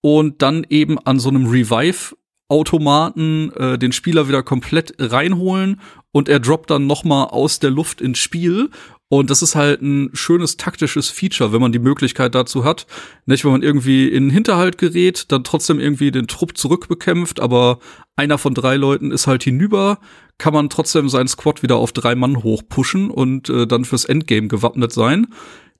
[0.00, 2.16] und dann eben an so einem Revive
[2.48, 7.70] Automaten äh, den Spieler wieder komplett reinholen und er droppt dann noch mal aus der
[7.70, 8.70] Luft ins Spiel
[9.12, 12.86] und das ist halt ein schönes taktisches Feature, wenn man die Möglichkeit dazu hat.
[13.26, 17.80] Nicht, wenn man irgendwie in den Hinterhalt gerät, dann trotzdem irgendwie den Trupp zurückbekämpft, aber
[18.14, 19.98] einer von drei Leuten ist halt hinüber,
[20.40, 24.48] kann man trotzdem seinen Squad wieder auf drei Mann hochpushen und äh, dann fürs Endgame
[24.48, 25.28] gewappnet sein.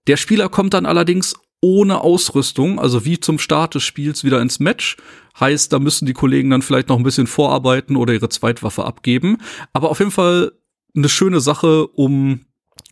[0.07, 4.61] Der Spieler kommt dann allerdings ohne Ausrüstung, also wie zum Start des Spiels wieder ins
[4.61, 4.97] Match.
[5.39, 9.39] Heißt, da müssen die Kollegen dann vielleicht noch ein bisschen vorarbeiten oder ihre Zweitwaffe abgeben.
[9.73, 10.53] Aber auf jeden Fall
[10.95, 12.41] eine schöne Sache, um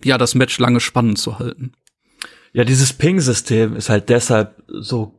[0.02, 1.72] ja das Match lange spannend zu halten.
[2.52, 5.14] Ja, dieses Ping-System ist halt deshalb so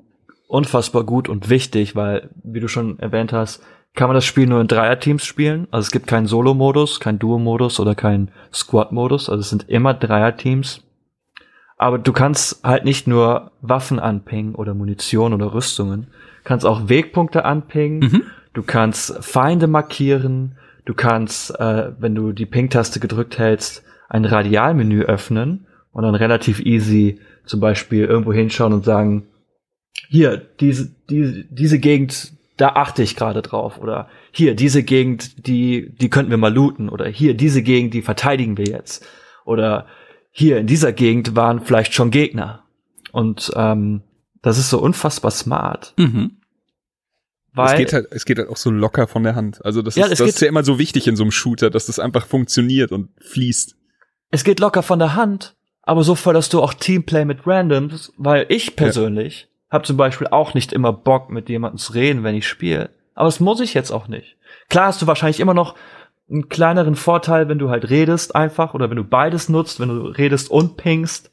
[0.48, 3.62] unfassbar gut und wichtig, weil, wie du schon erwähnt hast,
[3.96, 5.68] kann man das Spiel nur in Dreierteams spielen.
[5.72, 9.30] Also es gibt keinen Solo-Modus, keinen Duo-Modus oder keinen Squad-Modus.
[9.30, 10.82] Also es sind immer Dreierteams.
[11.78, 16.08] Aber du kannst halt nicht nur Waffen anpingen oder Munition oder Rüstungen.
[16.44, 18.00] kannst auch Wegpunkte anpingen.
[18.00, 18.24] Mhm.
[18.54, 20.58] Du kannst Feinde markieren.
[20.86, 26.60] Du kannst, äh, wenn du die Ping-Taste gedrückt hältst, ein Radialmenü öffnen und dann relativ
[26.60, 29.28] easy zum Beispiel irgendwo hinschauen und sagen,
[30.08, 33.80] hier, diese, diese, diese Gegend, da achte ich gerade drauf.
[33.80, 36.90] Oder hier, diese Gegend, die, die könnten wir mal looten.
[36.90, 39.06] Oder hier, diese Gegend, die verteidigen wir jetzt.
[39.46, 39.88] Oder
[40.32, 42.64] hier, in dieser Gegend waren vielleicht schon Gegner.
[43.12, 44.02] Und ähm,
[44.42, 45.94] das ist so unfassbar smart.
[45.98, 46.38] Mhm.
[47.54, 49.64] Weil es geht halt, es geht halt auch so locker von der Hand.
[49.66, 51.70] Also das, Ja, ist, das geht- ist ja immer so wichtig in so einem Shooter,
[51.70, 53.76] dass das einfach funktioniert und fließt.
[54.32, 58.46] es geht locker von der Hand, aber so förderst du auch Teamplay mit Randoms, weil
[58.50, 62.48] ich persönlich habe zum Beispiel auch nicht immer Bock, mit jemandem zu reden, wenn ich
[62.48, 62.90] spiele.
[63.16, 64.38] Aber das muss ich jetzt auch nicht.
[64.70, 65.76] Klar hast du wahrscheinlich immer noch
[66.30, 70.06] einen kleineren Vorteil, wenn du halt redest einfach oder wenn du beides nutzt, wenn du
[70.06, 71.32] redest und pingst.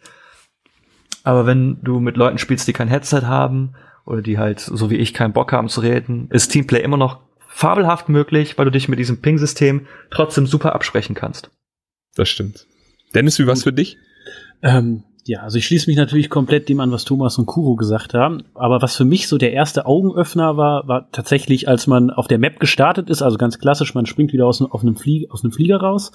[1.22, 4.96] Aber wenn du mit Leuten spielst, die kein Headset haben oder die halt, so wie
[4.96, 8.88] ich, keinen Bock haben zu reden, ist Teamplay immer noch fabelhaft möglich, weil du dich
[8.88, 11.50] mit diesem Ping-System trotzdem super absprechen kannst.
[12.14, 12.66] Das stimmt.
[13.14, 13.98] Dennis, wie war's für dich?
[14.62, 18.14] Ähm, ja, also ich schließe mich natürlich komplett dem an, was Thomas und Kuro gesagt
[18.14, 18.44] haben.
[18.54, 22.38] Aber was für mich so der erste Augenöffner war, war tatsächlich, als man auf der
[22.38, 25.52] Map gestartet ist, also ganz klassisch, man springt wieder aus, auf einem Flie aus einem
[25.52, 26.12] Flieger raus.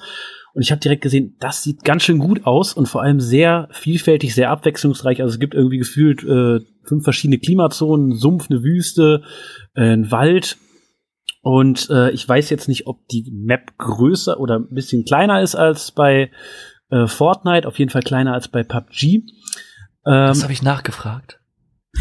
[0.54, 3.68] Und ich habe direkt gesehen, das sieht ganz schön gut aus und vor allem sehr
[3.72, 5.22] vielfältig, sehr abwechslungsreich.
[5.22, 9.24] Also es gibt irgendwie gefühlt äh, fünf verschiedene Klimazonen, Sumpf, eine Wüste,
[9.76, 10.58] äh, ein Wald.
[11.42, 15.56] Und äh, ich weiß jetzt nicht, ob die Map größer oder ein bisschen kleiner ist
[15.56, 16.32] als bei
[16.92, 19.04] äh, Fortnite, auf jeden Fall kleiner als bei PUBG.
[19.16, 19.24] Ähm,
[20.04, 21.40] Das habe ich nachgefragt.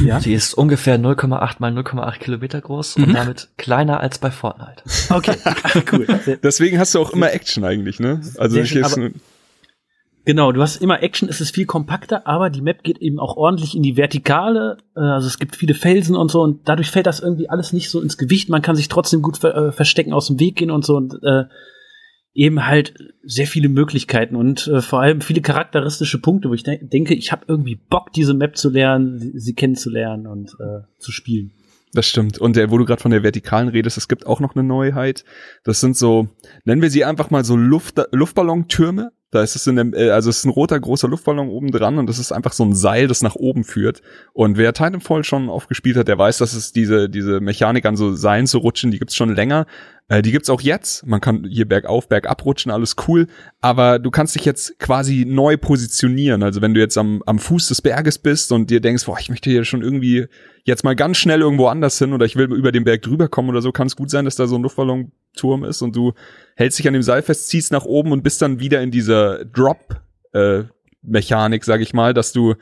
[0.05, 0.21] ja.
[0.21, 3.05] Sie ist ungefähr 0,8 mal 0,8 Kilometer groß Mhm.
[3.05, 4.83] und damit kleiner als bei Fortnite.
[5.11, 5.37] Okay,
[5.93, 6.07] cool.
[6.43, 8.21] Deswegen hast du auch immer Action eigentlich, ne?
[8.39, 9.11] Also Sehr ich schön, jetzt, aber-
[10.27, 13.37] Genau, du hast immer Action, es ist viel kompakter, aber die Map geht eben auch
[13.39, 14.77] ordentlich in die Vertikale.
[14.95, 17.89] Äh, also es gibt viele Felsen und so und dadurch fällt das irgendwie alles nicht
[17.91, 18.51] so ins Gewicht.
[18.51, 21.15] Man kann sich trotzdem gut ver äh, verstecken, aus dem Weg gehen und so und
[21.25, 21.45] äh,
[22.41, 26.83] eben halt sehr viele Möglichkeiten und äh, vor allem viele charakteristische Punkte, wo ich de
[26.83, 31.53] denke, ich habe irgendwie Bock, diese Map zu lernen, sie, kennenzulernen und äh, zu spielen.
[31.93, 32.39] Das stimmt.
[32.39, 35.25] Und der, wo du gerade von der Vertikalen redest, es gibt auch noch eine Neuheit.
[35.65, 36.29] Das sind so,
[36.65, 39.13] nennen wir sie einfach mal so Luft, Luftballontürme.
[39.33, 41.99] Da ist es in dem, äh, also es ist ein roter großer Luftballon oben dran
[41.99, 44.01] und das ist einfach so ein Seil, das nach oben führt.
[44.33, 48.15] Und wer Titanfall schon aufgespielt hat, der weiß, dass es diese diese Mechanik an so
[48.15, 49.67] Seilen zu rutschen, die gibt's schon länger.
[50.11, 51.07] Äh, die gibt's auch jetzt.
[51.07, 53.29] Man kann hier bergauf, bergab rutschen, alles cool.
[53.61, 56.43] Aber du kannst dich jetzt quasi neu positionieren.
[56.43, 59.31] Also wenn du jetzt am, am Fuß des Berges bist und dir denkst, boah, ich
[59.31, 60.27] möchte hier schon irgendwie
[60.65, 63.51] jetzt mal ganz schnell irgendwo anders hin oder ich will über den Berg drüber kommen
[63.51, 66.15] oder so, kann es gut sein, dass da so ein Luftballonturm ist und du
[66.57, 69.45] hältst dich an dem Seil fest, ziehst nach oben und bist dann wieder in dieser
[69.45, 72.57] Drop-Mechanik, sag ich mal, dass du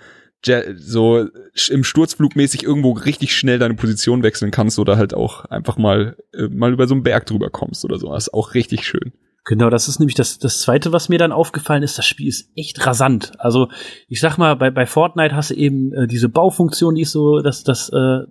[0.76, 1.28] so
[1.68, 6.16] im Sturzflug mäßig irgendwo richtig schnell deine Position wechseln kannst oder halt auch einfach mal
[6.32, 8.12] äh, mal über so einen Berg drüber kommst oder so.
[8.12, 9.12] Das ist auch richtig schön.
[9.48, 11.96] Genau, das ist nämlich das, das zweite, was mir dann aufgefallen ist.
[11.96, 13.32] Das Spiel ist echt rasant.
[13.38, 13.68] Also,
[14.06, 17.40] ich sag mal, bei, bei Fortnite hast du eben äh, diese Baufunktion, die ist so
[17.40, 18.26] das, das äh, äh,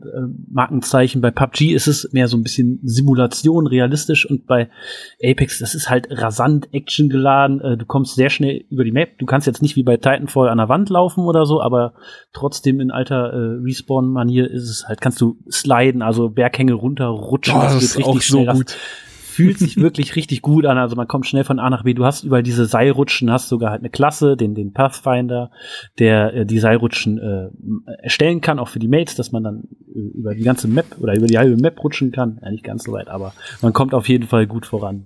[0.48, 1.20] Markenzeichen.
[1.22, 4.30] Bei PUBG ist es mehr so ein bisschen Simulation, realistisch.
[4.30, 4.70] Und bei
[5.24, 7.62] Apex, das ist halt rasant, actiongeladen.
[7.62, 9.18] Äh, du kommst sehr schnell über die Map.
[9.18, 11.94] Du kannst jetzt nicht wie bei Titanfall an der Wand laufen oder so, aber
[12.32, 17.56] trotzdem in alter äh, Respawn-Manier ist es halt, kannst du sliden, also Berghänge runterrutschen.
[17.56, 18.78] Boah, das ist auch so Das- gut.
[19.38, 20.80] Fühlt sich wirklich richtig gut an.
[20.80, 21.94] Also man kommt schnell von A nach B.
[21.94, 25.52] Du hast überall diese Seilrutschen, hast sogar halt eine Klasse, den, den Pathfinder,
[26.00, 27.50] der äh, die Seilrutschen äh,
[28.02, 31.16] erstellen kann, auch für die Mates, dass man dann äh, über die ganze Map oder
[31.16, 32.40] über die halbe Map rutschen kann.
[32.42, 35.06] Ja, nicht ganz so weit, aber man kommt auf jeden Fall gut voran.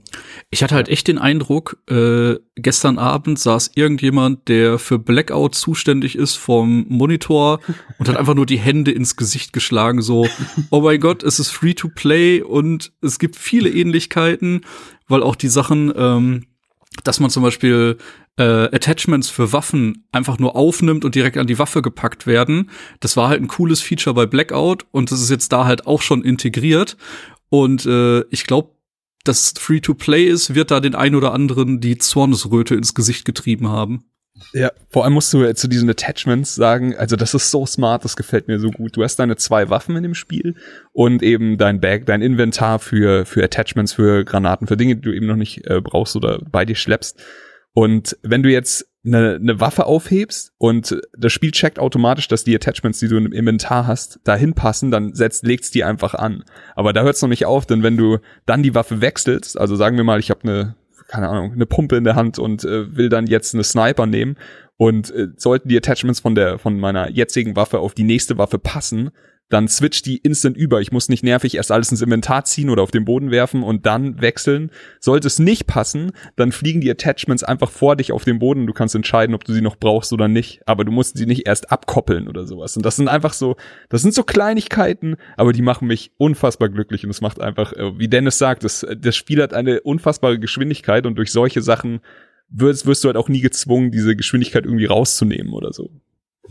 [0.49, 6.17] Ich hatte halt echt den Eindruck, äh, gestern Abend saß irgendjemand, der für Blackout zuständig
[6.17, 7.59] ist vom Monitor
[7.99, 10.25] und hat einfach nur die Hände ins Gesicht geschlagen, so,
[10.69, 14.20] oh mein Gott, es ist free to play und es gibt viele Ähnlichkeiten,
[15.07, 16.45] weil auch die Sachen, ähm,
[17.03, 17.97] dass man zum Beispiel
[18.37, 22.69] äh, Attachments für Waffen einfach nur aufnimmt und direkt an die Waffe gepackt werden.
[22.99, 26.01] Das war halt ein cooles Feature bei Blackout und das ist jetzt da halt auch
[26.01, 26.97] schon integriert.
[27.49, 28.75] Und äh, ich glaube,
[29.23, 34.05] dass Free-to-Play ist, wird da den ein oder anderen die Zornesröte ins Gesicht getrieben haben.
[34.53, 38.15] Ja, vor allem musst du zu diesen Attachments sagen, also das ist so smart, das
[38.15, 38.97] gefällt mir so gut.
[38.97, 40.55] Du hast deine zwei Waffen in dem Spiel
[40.91, 45.13] und eben dein Bag, dein Inventar für, für Attachments, für Granaten, für Dinge, die du
[45.13, 47.21] eben noch nicht äh, brauchst oder bei dir schleppst.
[47.73, 52.55] Und wenn du jetzt eine, eine Waffe aufhebst und das Spiel checkt automatisch, dass die
[52.55, 56.43] Attachments, die du im Inventar hast, dahin passen, dann setzt, legt's die einfach an.
[56.75, 59.97] Aber da hört's noch nicht auf, denn wenn du dann die Waffe wechselst, also sagen
[59.97, 60.75] wir mal, ich habe eine
[61.11, 64.37] keine Ahnung, eine Pumpe in der Hand und äh, will dann jetzt eine Sniper nehmen.
[64.77, 68.57] Und äh, sollten die Attachments von der von meiner jetzigen Waffe auf die nächste Waffe
[68.57, 69.11] passen,
[69.51, 70.81] dann switcht die instant über.
[70.81, 73.85] Ich muss nicht nervig erst alles ins Inventar ziehen oder auf den Boden werfen und
[73.85, 74.71] dann wechseln.
[74.99, 78.67] Sollte es nicht passen, dann fliegen die Attachments einfach vor dich auf den Boden.
[78.67, 80.61] Du kannst entscheiden, ob du sie noch brauchst oder nicht.
[80.65, 82.77] Aber du musst sie nicht erst abkoppeln oder sowas.
[82.77, 83.57] Und das sind einfach so,
[83.89, 87.03] das sind so Kleinigkeiten, aber die machen mich unfassbar glücklich.
[87.03, 91.05] Und es macht einfach, äh, wie Dennis sagt, das, das Spiel hat eine unfassbare Geschwindigkeit
[91.05, 91.99] und durch solche Sachen
[92.49, 95.89] wirst, wirst du halt auch nie gezwungen, diese Geschwindigkeit irgendwie rauszunehmen oder so.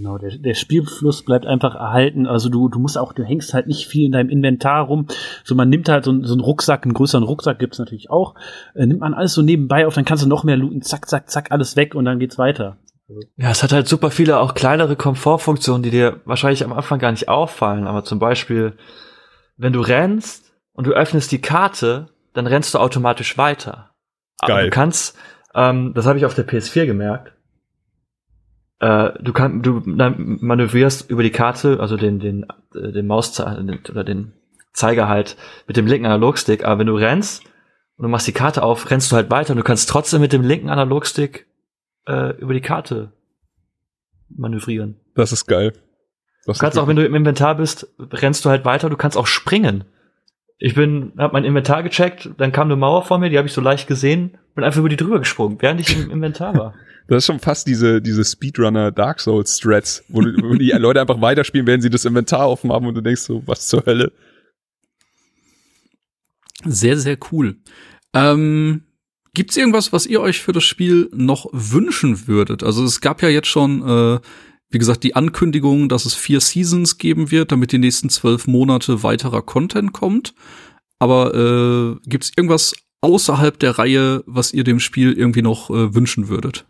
[0.01, 2.27] Genau, der, der Spielfluss bleibt einfach erhalten.
[2.27, 5.07] Also du, du musst auch, du hängst halt nicht viel in deinem Inventar rum.
[5.45, 8.35] So, man nimmt halt so, einen- so einen Rucksack, einen größeren Rucksack gibt's natürlich auch.
[8.75, 11.29] Äh, nimmt man alles so nebenbei auf, dann kannst du noch mehr looten, zack, zack,
[11.29, 12.79] zack, alles weg und dann geht's weiter.
[13.37, 17.11] Ja, es hat halt super viele auch kleinere Komfortfunktionen, die dir wahrscheinlich am Anfang gar
[17.11, 17.87] nicht auffallen.
[17.87, 18.73] Aber zum Beispiel,
[19.59, 23.91] wenn du rennst und du öffnest die Karte, dann rennst du automatisch weiter.
[24.39, 24.65] Aber Geil.
[24.65, 25.19] du kannst,
[25.55, 27.35] ähm, das habe ich auf der PS4 gemerkt.
[28.81, 34.05] Äh, du kannst, du manövrierst über die Karte, also den, den, äh, den Mauszeiger oder
[34.05, 34.33] den
[34.73, 36.64] Zeiger halt mit dem linken Analogstick.
[36.64, 37.45] Aber wenn du rennst
[37.97, 40.33] und du machst die Karte auf, rennst du halt weiter und du kannst trotzdem mit
[40.33, 41.47] dem linken Analogstick
[42.07, 43.12] äh, über die Karte
[44.31, 44.99] manövrieren.
[45.14, 45.75] Das ist geil.
[46.47, 49.19] Das Du kannst auch, wenn du im Inventar bist, rennst du halt weiter, du kannst
[49.19, 49.85] auch springen.
[50.59, 53.55] Ich bin, hab mein Inventar gecheckt, dann kam eine Mauer vor mir, die habe ich
[53.55, 56.75] so leicht gesehen und einfach über die drüber gesprungen, während ich im Inventar war.
[57.11, 61.20] Das ist schon fast diese, diese Speedrunner Dark Souls Strats, wo, wo die Leute einfach
[61.20, 64.12] weiterspielen, während sie das Inventar offen haben und du denkst so, was zur Hölle?
[66.64, 67.57] Sehr, sehr cool.
[68.14, 68.85] Ähm,
[69.35, 72.62] Gibt's irgendwas, was ihr euch für das Spiel noch wünschen würdet?
[72.62, 74.20] Also es gab ja jetzt schon, äh,
[74.70, 79.03] wie gesagt, die Ankündigung, dass es vier Seasons geben wird, damit die nächsten zwölf Monate
[79.03, 80.35] weiterer Content kommt.
[81.01, 86.29] Aber äh, gibt's irgendwas außerhalb der Reihe, was ihr dem Spiel irgendwie noch äh, wünschen
[86.29, 86.66] würdet?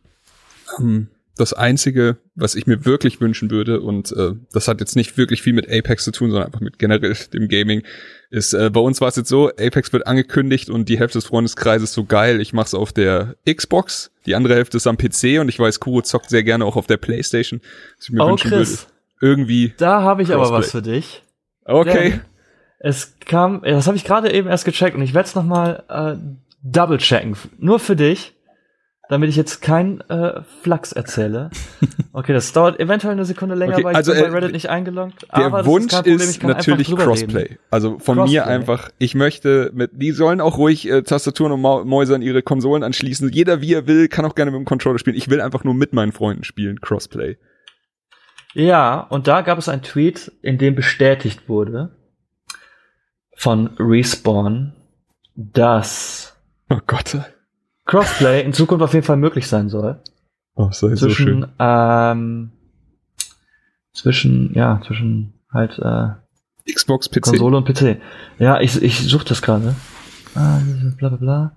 [0.78, 5.16] Ähm, das Einzige, was ich mir wirklich wünschen würde, und äh, das hat jetzt nicht
[5.16, 7.83] wirklich viel mit Apex zu tun, sondern einfach mit generell dem Gaming,
[8.30, 11.26] ist, äh, bei uns war es jetzt so, Apex wird angekündigt und die Hälfte des
[11.26, 15.48] Freundeskreises so geil, ich mach's auf der Xbox, die andere Hälfte ist am PC und
[15.48, 17.61] ich weiß, Kuro zockt sehr gerne auch auf der Playstation.
[17.96, 18.87] Was ich mir Oh, wünschen Chris.
[19.20, 19.33] würde.
[19.33, 19.74] Irgendwie.
[19.78, 20.59] Da habe ich aber Crossplay.
[20.59, 21.22] was für dich.
[21.64, 22.11] Okay.
[22.11, 22.20] Denn
[22.78, 26.16] Es kam, das habe ich gerade eben erst gecheckt und ich werde es nochmal äh,
[26.62, 27.37] double checken.
[27.59, 28.35] Nur für dich,
[29.11, 31.51] damit ich jetzt kein äh, Flachs erzähle.
[32.12, 34.53] Okay, das dauert eventuell eine Sekunde länger, Okay, weil also, ich bin äh, bei Reddit
[34.53, 35.23] nicht eingeloggt.
[35.35, 37.42] Der aber Wunsch kein Problem, ist, natürlich Crossplay.
[37.42, 37.59] reden.
[37.70, 38.40] Also von Crossplay.
[38.40, 42.42] mir einfach, ich möchte mit, die sollen auch ruhig äh, Tastaturen und Mäuse an ihre
[42.42, 43.31] Konsolen anschließen.
[43.31, 45.16] Jeder wie er will, kann auch gerne mit dem Controller spielen.
[45.16, 47.37] Ich will einfach nur mit meinen Freunden spielen, Crossplay.
[48.55, 51.96] Ja, und da gab es einen Tweet, in dem bestätigt wurde
[53.37, 54.73] von Respawn,
[55.37, 56.37] dass
[56.68, 57.16] Oh Gott.
[57.90, 60.00] Crossplay in Zukunft auf jeden Fall möglich sein soll.
[60.55, 61.46] Oh, das ist so zwischen, schön.
[61.59, 62.53] ähm,
[63.92, 67.22] zwischen, ja, zwischen halt äh, Xbox, PC.
[67.22, 68.00] Konsole und PC.
[68.38, 69.74] Ja, ich, ich suche das gerade.
[70.37, 70.61] Ah,
[70.98, 71.57] bla bla bla.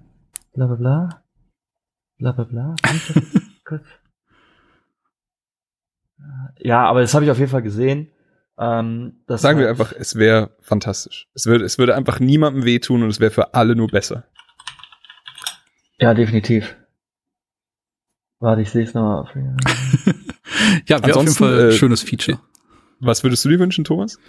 [0.56, 1.24] Bla bla bla.
[2.18, 2.76] Bla bla bla.
[6.60, 8.10] Ja, aber das habe ich auf jeden Fall gesehen.
[8.58, 11.28] Ähm, das Sagen wir einfach, es wäre fantastisch.
[11.34, 14.24] Es würde, es würde einfach niemandem wehtun und es wäre für alle nur besser.
[16.04, 16.76] Ja, definitiv.
[18.42, 19.26] Warte, ich sehe es nochmal.
[20.86, 22.42] Ja, wäre auf jeden Ansonsten, Fall ein äh, schönes Feature.
[23.00, 24.20] Was würdest du dir wünschen, Thomas?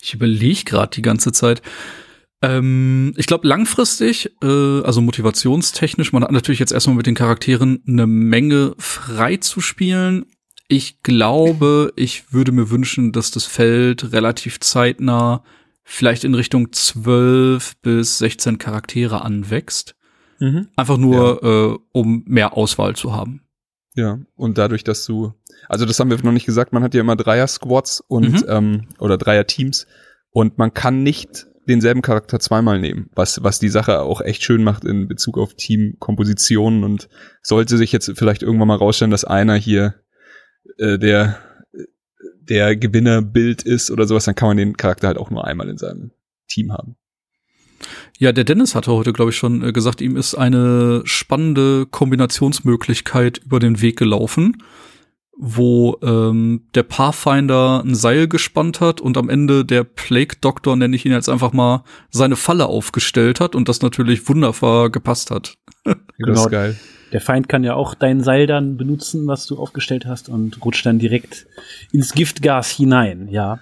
[0.00, 1.60] Ich überlege gerade die ganze Zeit.
[2.40, 7.82] Ähm, ich glaube, langfristig, äh, also motivationstechnisch, man hat natürlich jetzt erstmal mit den Charakteren
[7.86, 10.24] eine Menge frei zu spielen.
[10.66, 15.44] Ich glaube, ich würde mir wünschen, dass das Feld relativ zeitnah
[15.84, 19.94] vielleicht in Richtung 12 bis 16 Charaktere anwächst.
[20.76, 23.42] Einfach nur, äh, um mehr Auswahl zu haben.
[23.94, 25.32] Ja, und dadurch, dass du,
[25.68, 28.44] also das haben wir noch nicht gesagt, man hat ja immer Dreier-Squads und, Mhm.
[28.48, 29.86] ähm, oder Dreier-Teams
[30.30, 34.62] und man kann nicht denselben Charakter zweimal nehmen, was, was die Sache auch echt schön
[34.62, 37.08] macht in Bezug auf Teamkompositionen und
[37.42, 39.96] sollte sich jetzt vielleicht irgendwann mal rausstellen, dass einer hier
[40.78, 41.38] äh, der,
[42.40, 45.76] der Gewinnerbild ist oder sowas, dann kann man den Charakter halt auch nur einmal in
[45.76, 46.12] seinem
[46.48, 46.96] Team haben.
[48.18, 53.38] Ja, der Dennis hatte heute, glaube ich, schon äh, gesagt, ihm ist eine spannende Kombinationsmöglichkeit
[53.38, 54.62] über den Weg gelaufen,
[55.36, 60.96] wo ähm, der Pathfinder ein Seil gespannt hat und am Ende der Plague Doctor, nenne
[60.96, 65.54] ich ihn jetzt einfach mal, seine Falle aufgestellt hat und das natürlich wunderbar gepasst hat.
[65.84, 66.44] Das Genau.
[66.44, 66.76] ist geil.
[67.12, 70.84] Der Feind kann ja auch dein Seil dann benutzen, was du aufgestellt hast, und rutscht
[70.86, 71.46] dann direkt
[71.92, 73.60] ins Giftgas hinein, ja.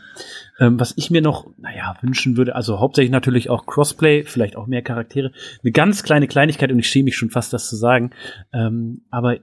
[0.59, 4.66] Ähm, was ich mir noch, naja, wünschen würde, also hauptsächlich natürlich auch Crossplay, vielleicht auch
[4.66, 5.32] mehr Charaktere.
[5.62, 8.11] Eine ganz kleine Kleinigkeit, und ich schäme mich schon fast, das zu sagen.
[8.52, 9.38] Ähm, aber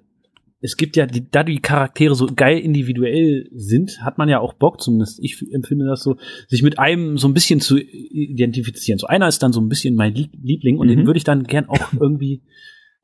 [0.65, 4.53] es gibt ja, die, da die Charaktere so geil individuell sind, hat man ja auch
[4.53, 6.15] Bock, zumindest ich empfinde das so,
[6.47, 8.97] sich mit einem so ein bisschen zu identifizieren.
[8.97, 10.91] So einer ist dann so ein bisschen mein Lieb- Liebling und Mhm.
[10.91, 12.41] den würde ich dann gern auch irgendwie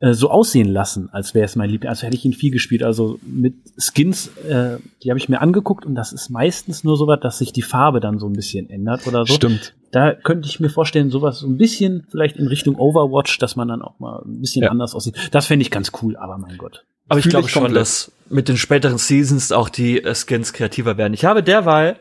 [0.02, 1.90] äh, so aussehen lassen, als wäre es mein Liebling.
[1.90, 2.84] Also hätte ich ihn viel gespielt.
[2.84, 7.06] Also mit Skins, äh, die habe ich mir angeguckt und das ist meistens nur so
[7.08, 9.34] was, dass sich die Farbe dann so ein bisschen ändert oder so.
[9.34, 9.76] Stimmt.
[9.92, 13.68] Da könnte ich mir vorstellen, sowas so ein bisschen vielleicht in Richtung Overwatch, dass man
[13.68, 14.70] dann auch mal ein bisschen Ja.
[14.70, 15.16] anders aussieht.
[15.32, 16.86] Das fände ich ganz cool, aber mein Gott.
[17.08, 17.82] Aber ich glaube schon, komplett.
[17.82, 21.14] dass mit den späteren Seasons auch die äh, Skins kreativer werden.
[21.16, 21.96] Ich habe derweil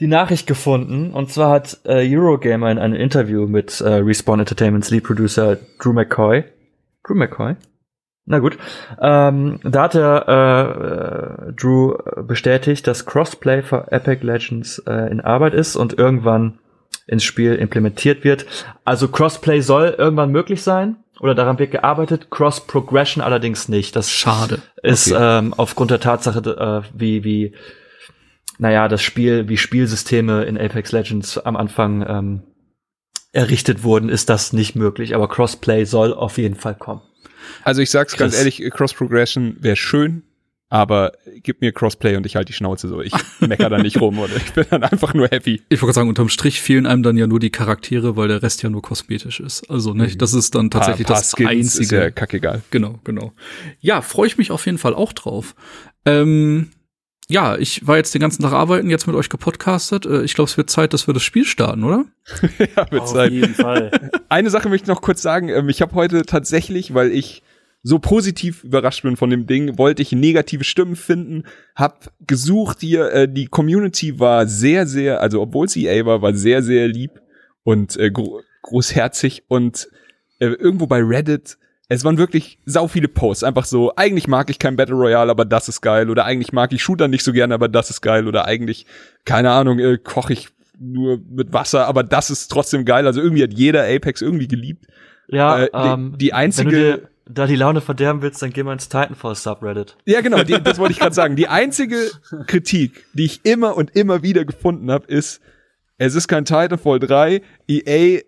[0.00, 4.90] die Nachricht gefunden, und zwar hat äh, Eurogamer in einem Interview mit äh, Respawn Entertainments
[4.90, 6.42] Lead Producer Drew McCoy,
[7.04, 7.56] Drew McCoy?
[8.24, 8.56] Na gut.
[9.00, 15.20] Ähm, da hat er äh, äh, Drew bestätigt, dass Crossplay für Epic Legends äh, in
[15.20, 16.58] Arbeit ist und irgendwann
[17.06, 18.46] ins Spiel implementiert wird.
[18.84, 23.96] Also Crossplay soll irgendwann möglich sein oder daran wird gearbeitet, Cross Progression allerdings nicht.
[23.96, 24.60] Das Schade.
[24.82, 27.54] ist ähm, aufgrund der Tatsache, äh, wie, wie,
[28.58, 32.42] naja, das Spiel, wie Spielsysteme in Apex Legends am Anfang ähm,
[33.32, 35.14] errichtet wurden, ist das nicht möglich.
[35.14, 37.02] Aber Crossplay soll auf jeden Fall kommen.
[37.64, 38.38] Also ich sag's ganz Chris.
[38.38, 40.22] ehrlich, Cross Progression wäre schön,
[40.68, 41.12] aber
[41.42, 43.00] gib mir Crossplay und ich halte die Schnauze so.
[43.02, 45.62] Ich mecker da nicht rum oder ich bin dann einfach nur happy.
[45.68, 48.62] Ich wollte sagen, unterm Strich fehlen einem dann ja nur die Charaktere, weil der Rest
[48.62, 49.68] ja nur kosmetisch ist.
[49.68, 51.84] Also, ne, das ist dann tatsächlich paar, paar das Skins einzige.
[51.84, 52.62] Ist ja kackegal.
[52.70, 53.32] Genau, genau.
[53.80, 55.54] Ja, freue ich mich auf jeden Fall auch drauf.
[56.06, 56.70] Ähm,
[57.32, 60.04] ja, ich war jetzt den ganzen Tag arbeiten, jetzt mit euch gepodcastet.
[60.04, 62.04] Äh, ich glaube, es wird Zeit, dass wir das Spiel starten, oder?
[62.58, 63.32] ja, wird Auf sein.
[63.32, 63.90] jeden Fall.
[64.28, 65.48] Eine Sache möchte ich noch kurz sagen.
[65.48, 67.42] Ähm, ich habe heute tatsächlich, weil ich
[67.82, 73.10] so positiv überrascht bin von dem Ding, wollte ich negative Stimmen finden, hab gesucht hier,
[73.12, 77.20] äh, die Community war sehr, sehr, also obwohl sie EA war, war sehr, sehr lieb
[77.64, 79.88] und äh, gro großherzig und
[80.38, 81.58] äh, irgendwo bei Reddit,
[81.94, 85.44] es waren wirklich sau viele Posts, einfach so, eigentlich mag ich kein Battle Royale, aber
[85.44, 88.26] das ist geil, oder eigentlich mag ich Shooter nicht so gerne, aber das ist geil,
[88.26, 88.86] oder eigentlich,
[89.24, 90.48] keine Ahnung, äh, koche ich
[90.80, 94.86] nur mit Wasser, aber das ist trotzdem geil, also irgendwie hat jeder Apex irgendwie geliebt.
[95.28, 98.52] Ja, Äh, die- ähm, die einzige- Wenn du dir da die Laune verderben willst, dann
[98.52, 99.96] geh mal ins Titanfall Subreddit.
[100.06, 101.36] Ja, genau, die, das wollte ich gerade sagen.
[101.36, 102.10] Die einzige
[102.48, 105.40] Kritik, die ich immer und immer wieder gefunden habe, ist,
[105.98, 108.22] es ist kein Titanfall 3, EA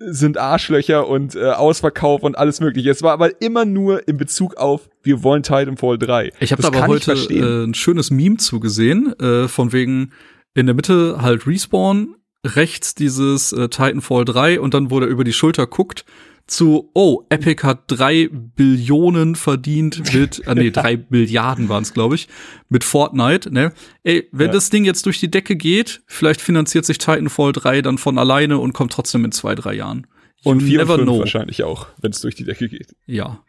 [0.00, 2.90] sind Arschlöcher und äh, Ausverkauf und alles mögliche.
[2.90, 6.32] Es war aber immer nur in Bezug auf, wir wollen Titanfall 3.
[6.40, 7.42] Ich habe aber heute verstehen.
[7.42, 10.12] äh, ein schönes Meme zugesehen, äh, von wegen
[10.54, 15.24] in der Mitte halt Respawn, rechts dieses äh, Titanfall 3 und dann, wo der über
[15.24, 16.04] die Schulter guckt,
[16.50, 22.16] zu, oh, Epic hat drei Billionen verdient mit, ah nee, drei Milliarden waren es, glaube
[22.16, 22.28] ich,
[22.68, 23.72] mit Fortnite, ne?
[24.02, 24.52] Ey, wenn Ja.
[24.54, 28.58] das Ding jetzt durch die Decke geht, vielleicht finanziert sich Titanfall 3 dann von alleine
[28.58, 30.06] und kommt trotzdem in zwei, drei Jahren.
[30.42, 31.18] You und 4 und never 5 know.
[31.20, 32.96] wahrscheinlich auch, wenn es durch die Decke geht.
[33.06, 33.44] Ja.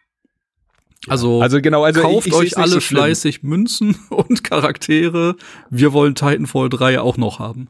[1.07, 5.35] Also, Also genau, also kauft ich, ich euch alle so fleißig Münzen und Charaktere.
[5.71, 7.69] Wir wollen Titanfall 3 auch noch haben.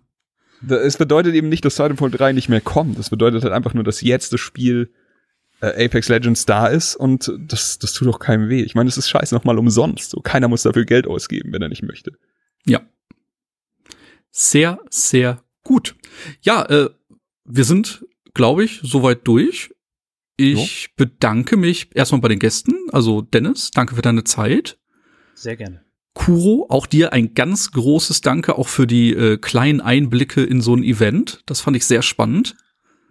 [0.68, 3.00] Es bedeutet eben nicht, dass Titanfall 3 nicht mehr kommt.
[3.00, 4.92] Das bedeutet halt einfach nur, dass jetzt das Spiel
[5.62, 8.64] äh, Apex Legends da ist und das, das tut doch keinem weh.
[8.64, 10.12] Ich meine, es ist scheiße nochmal umsonst.
[10.12, 12.14] So, keiner muss dafür Geld ausgeben, wenn er nicht möchte.
[12.66, 12.82] Ja.
[14.32, 15.96] Sehr, sehr gut.
[16.42, 16.90] Ja, äh,
[17.46, 19.74] wir sind, glaube ich, soweit durch.
[20.38, 22.74] Ich bedanke mich erstmal bei den Gästen.
[22.92, 24.80] Also Dennis, danke für deine Zeit.
[25.36, 25.84] Sehr gerne.
[26.14, 30.76] Kuro, auch dir ein ganz großes Danke auch für die äh, kleinen Einblicke in so
[30.76, 31.42] ein Event.
[31.46, 32.56] Das fand ich sehr spannend.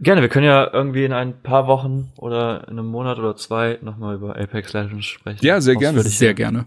[0.03, 3.79] Gerne, wir können ja irgendwie in ein paar Wochen oder in einem Monat oder zwei
[3.83, 5.45] nochmal über Apex Legends sprechen.
[5.45, 6.03] Ja, sehr gerne.
[6.03, 6.67] Sehr gerne.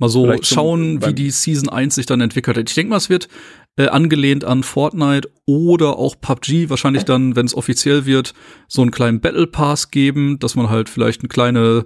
[0.00, 2.68] Mal so Vielleicht zum- schauen, wie die Season 1 sich dann entwickelt hat.
[2.68, 3.28] Ich denke mal, es wird
[3.76, 8.32] äh, angelehnt an Fortnite oder auch PUBG, wahrscheinlich dann, wenn es offiziell wird,
[8.68, 11.84] so einen kleinen Battle Pass geben, dass man halt vielleicht eine kleine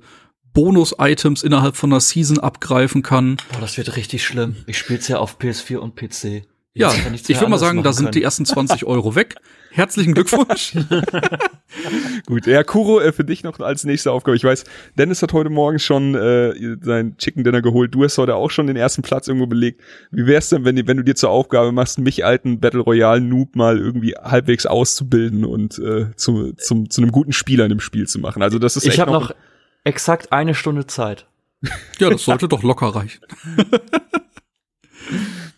[0.53, 3.37] Bonus-Items innerhalb von einer Season abgreifen kann.
[3.53, 4.57] Boah, das wird richtig schlimm.
[4.67, 6.45] Ich spiel's ja auf PS4 und PC.
[6.75, 8.25] Ja, ich ja würde mal sagen, da sind die können.
[8.25, 9.35] ersten 20 Euro weg.
[9.73, 10.73] Herzlichen Glückwunsch.
[12.27, 14.37] Gut, ja, Kuro, äh, für dich noch als nächste Aufgabe.
[14.37, 14.65] Ich weiß,
[14.97, 17.95] Dennis hat heute Morgen schon äh, sein Chicken Dinner geholt.
[17.95, 19.83] Du hast heute auch schon den ersten Platz irgendwo belegt.
[20.11, 23.21] Wie wär's denn, wenn, die- wenn du dir zur Aufgabe machst, mich alten Battle Royale
[23.21, 27.81] Noob mal irgendwie halbwegs auszubilden und äh, zu, zum, zu einem guten Spieler in dem
[27.81, 28.43] Spiel zu machen?
[28.43, 29.35] Also das ist Ich echt habe noch
[29.85, 31.27] exakt eine Stunde Zeit.
[31.99, 33.21] ja, das sollte doch locker reichen.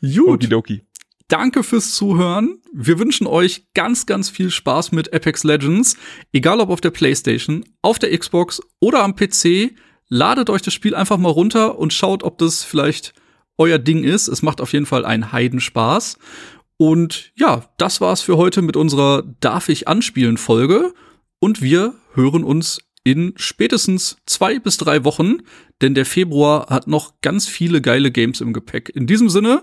[0.03, 0.29] Gut.
[0.29, 0.83] Okidoki.
[1.29, 2.59] Danke fürs Zuhören.
[2.73, 5.97] Wir wünschen euch ganz, ganz viel Spaß mit Apex Legends.
[6.33, 9.73] Egal ob auf der PlayStation, auf der Xbox oder am PC.
[10.09, 13.15] Ladet euch das Spiel einfach mal runter und schaut, ob das vielleicht
[13.57, 14.29] euer Ding ist.
[14.29, 16.19] Es macht auf jeden Fall einen Heidenspaß.
[16.77, 20.93] Und ja, das war's für heute mit unserer Darf ich anspielen Folge.
[21.39, 25.39] Und wir hören uns in spätestens zwei bis drei Wochen,
[25.81, 28.91] denn der Februar hat noch ganz viele geile Games im Gepäck.
[28.95, 29.63] In diesem Sinne,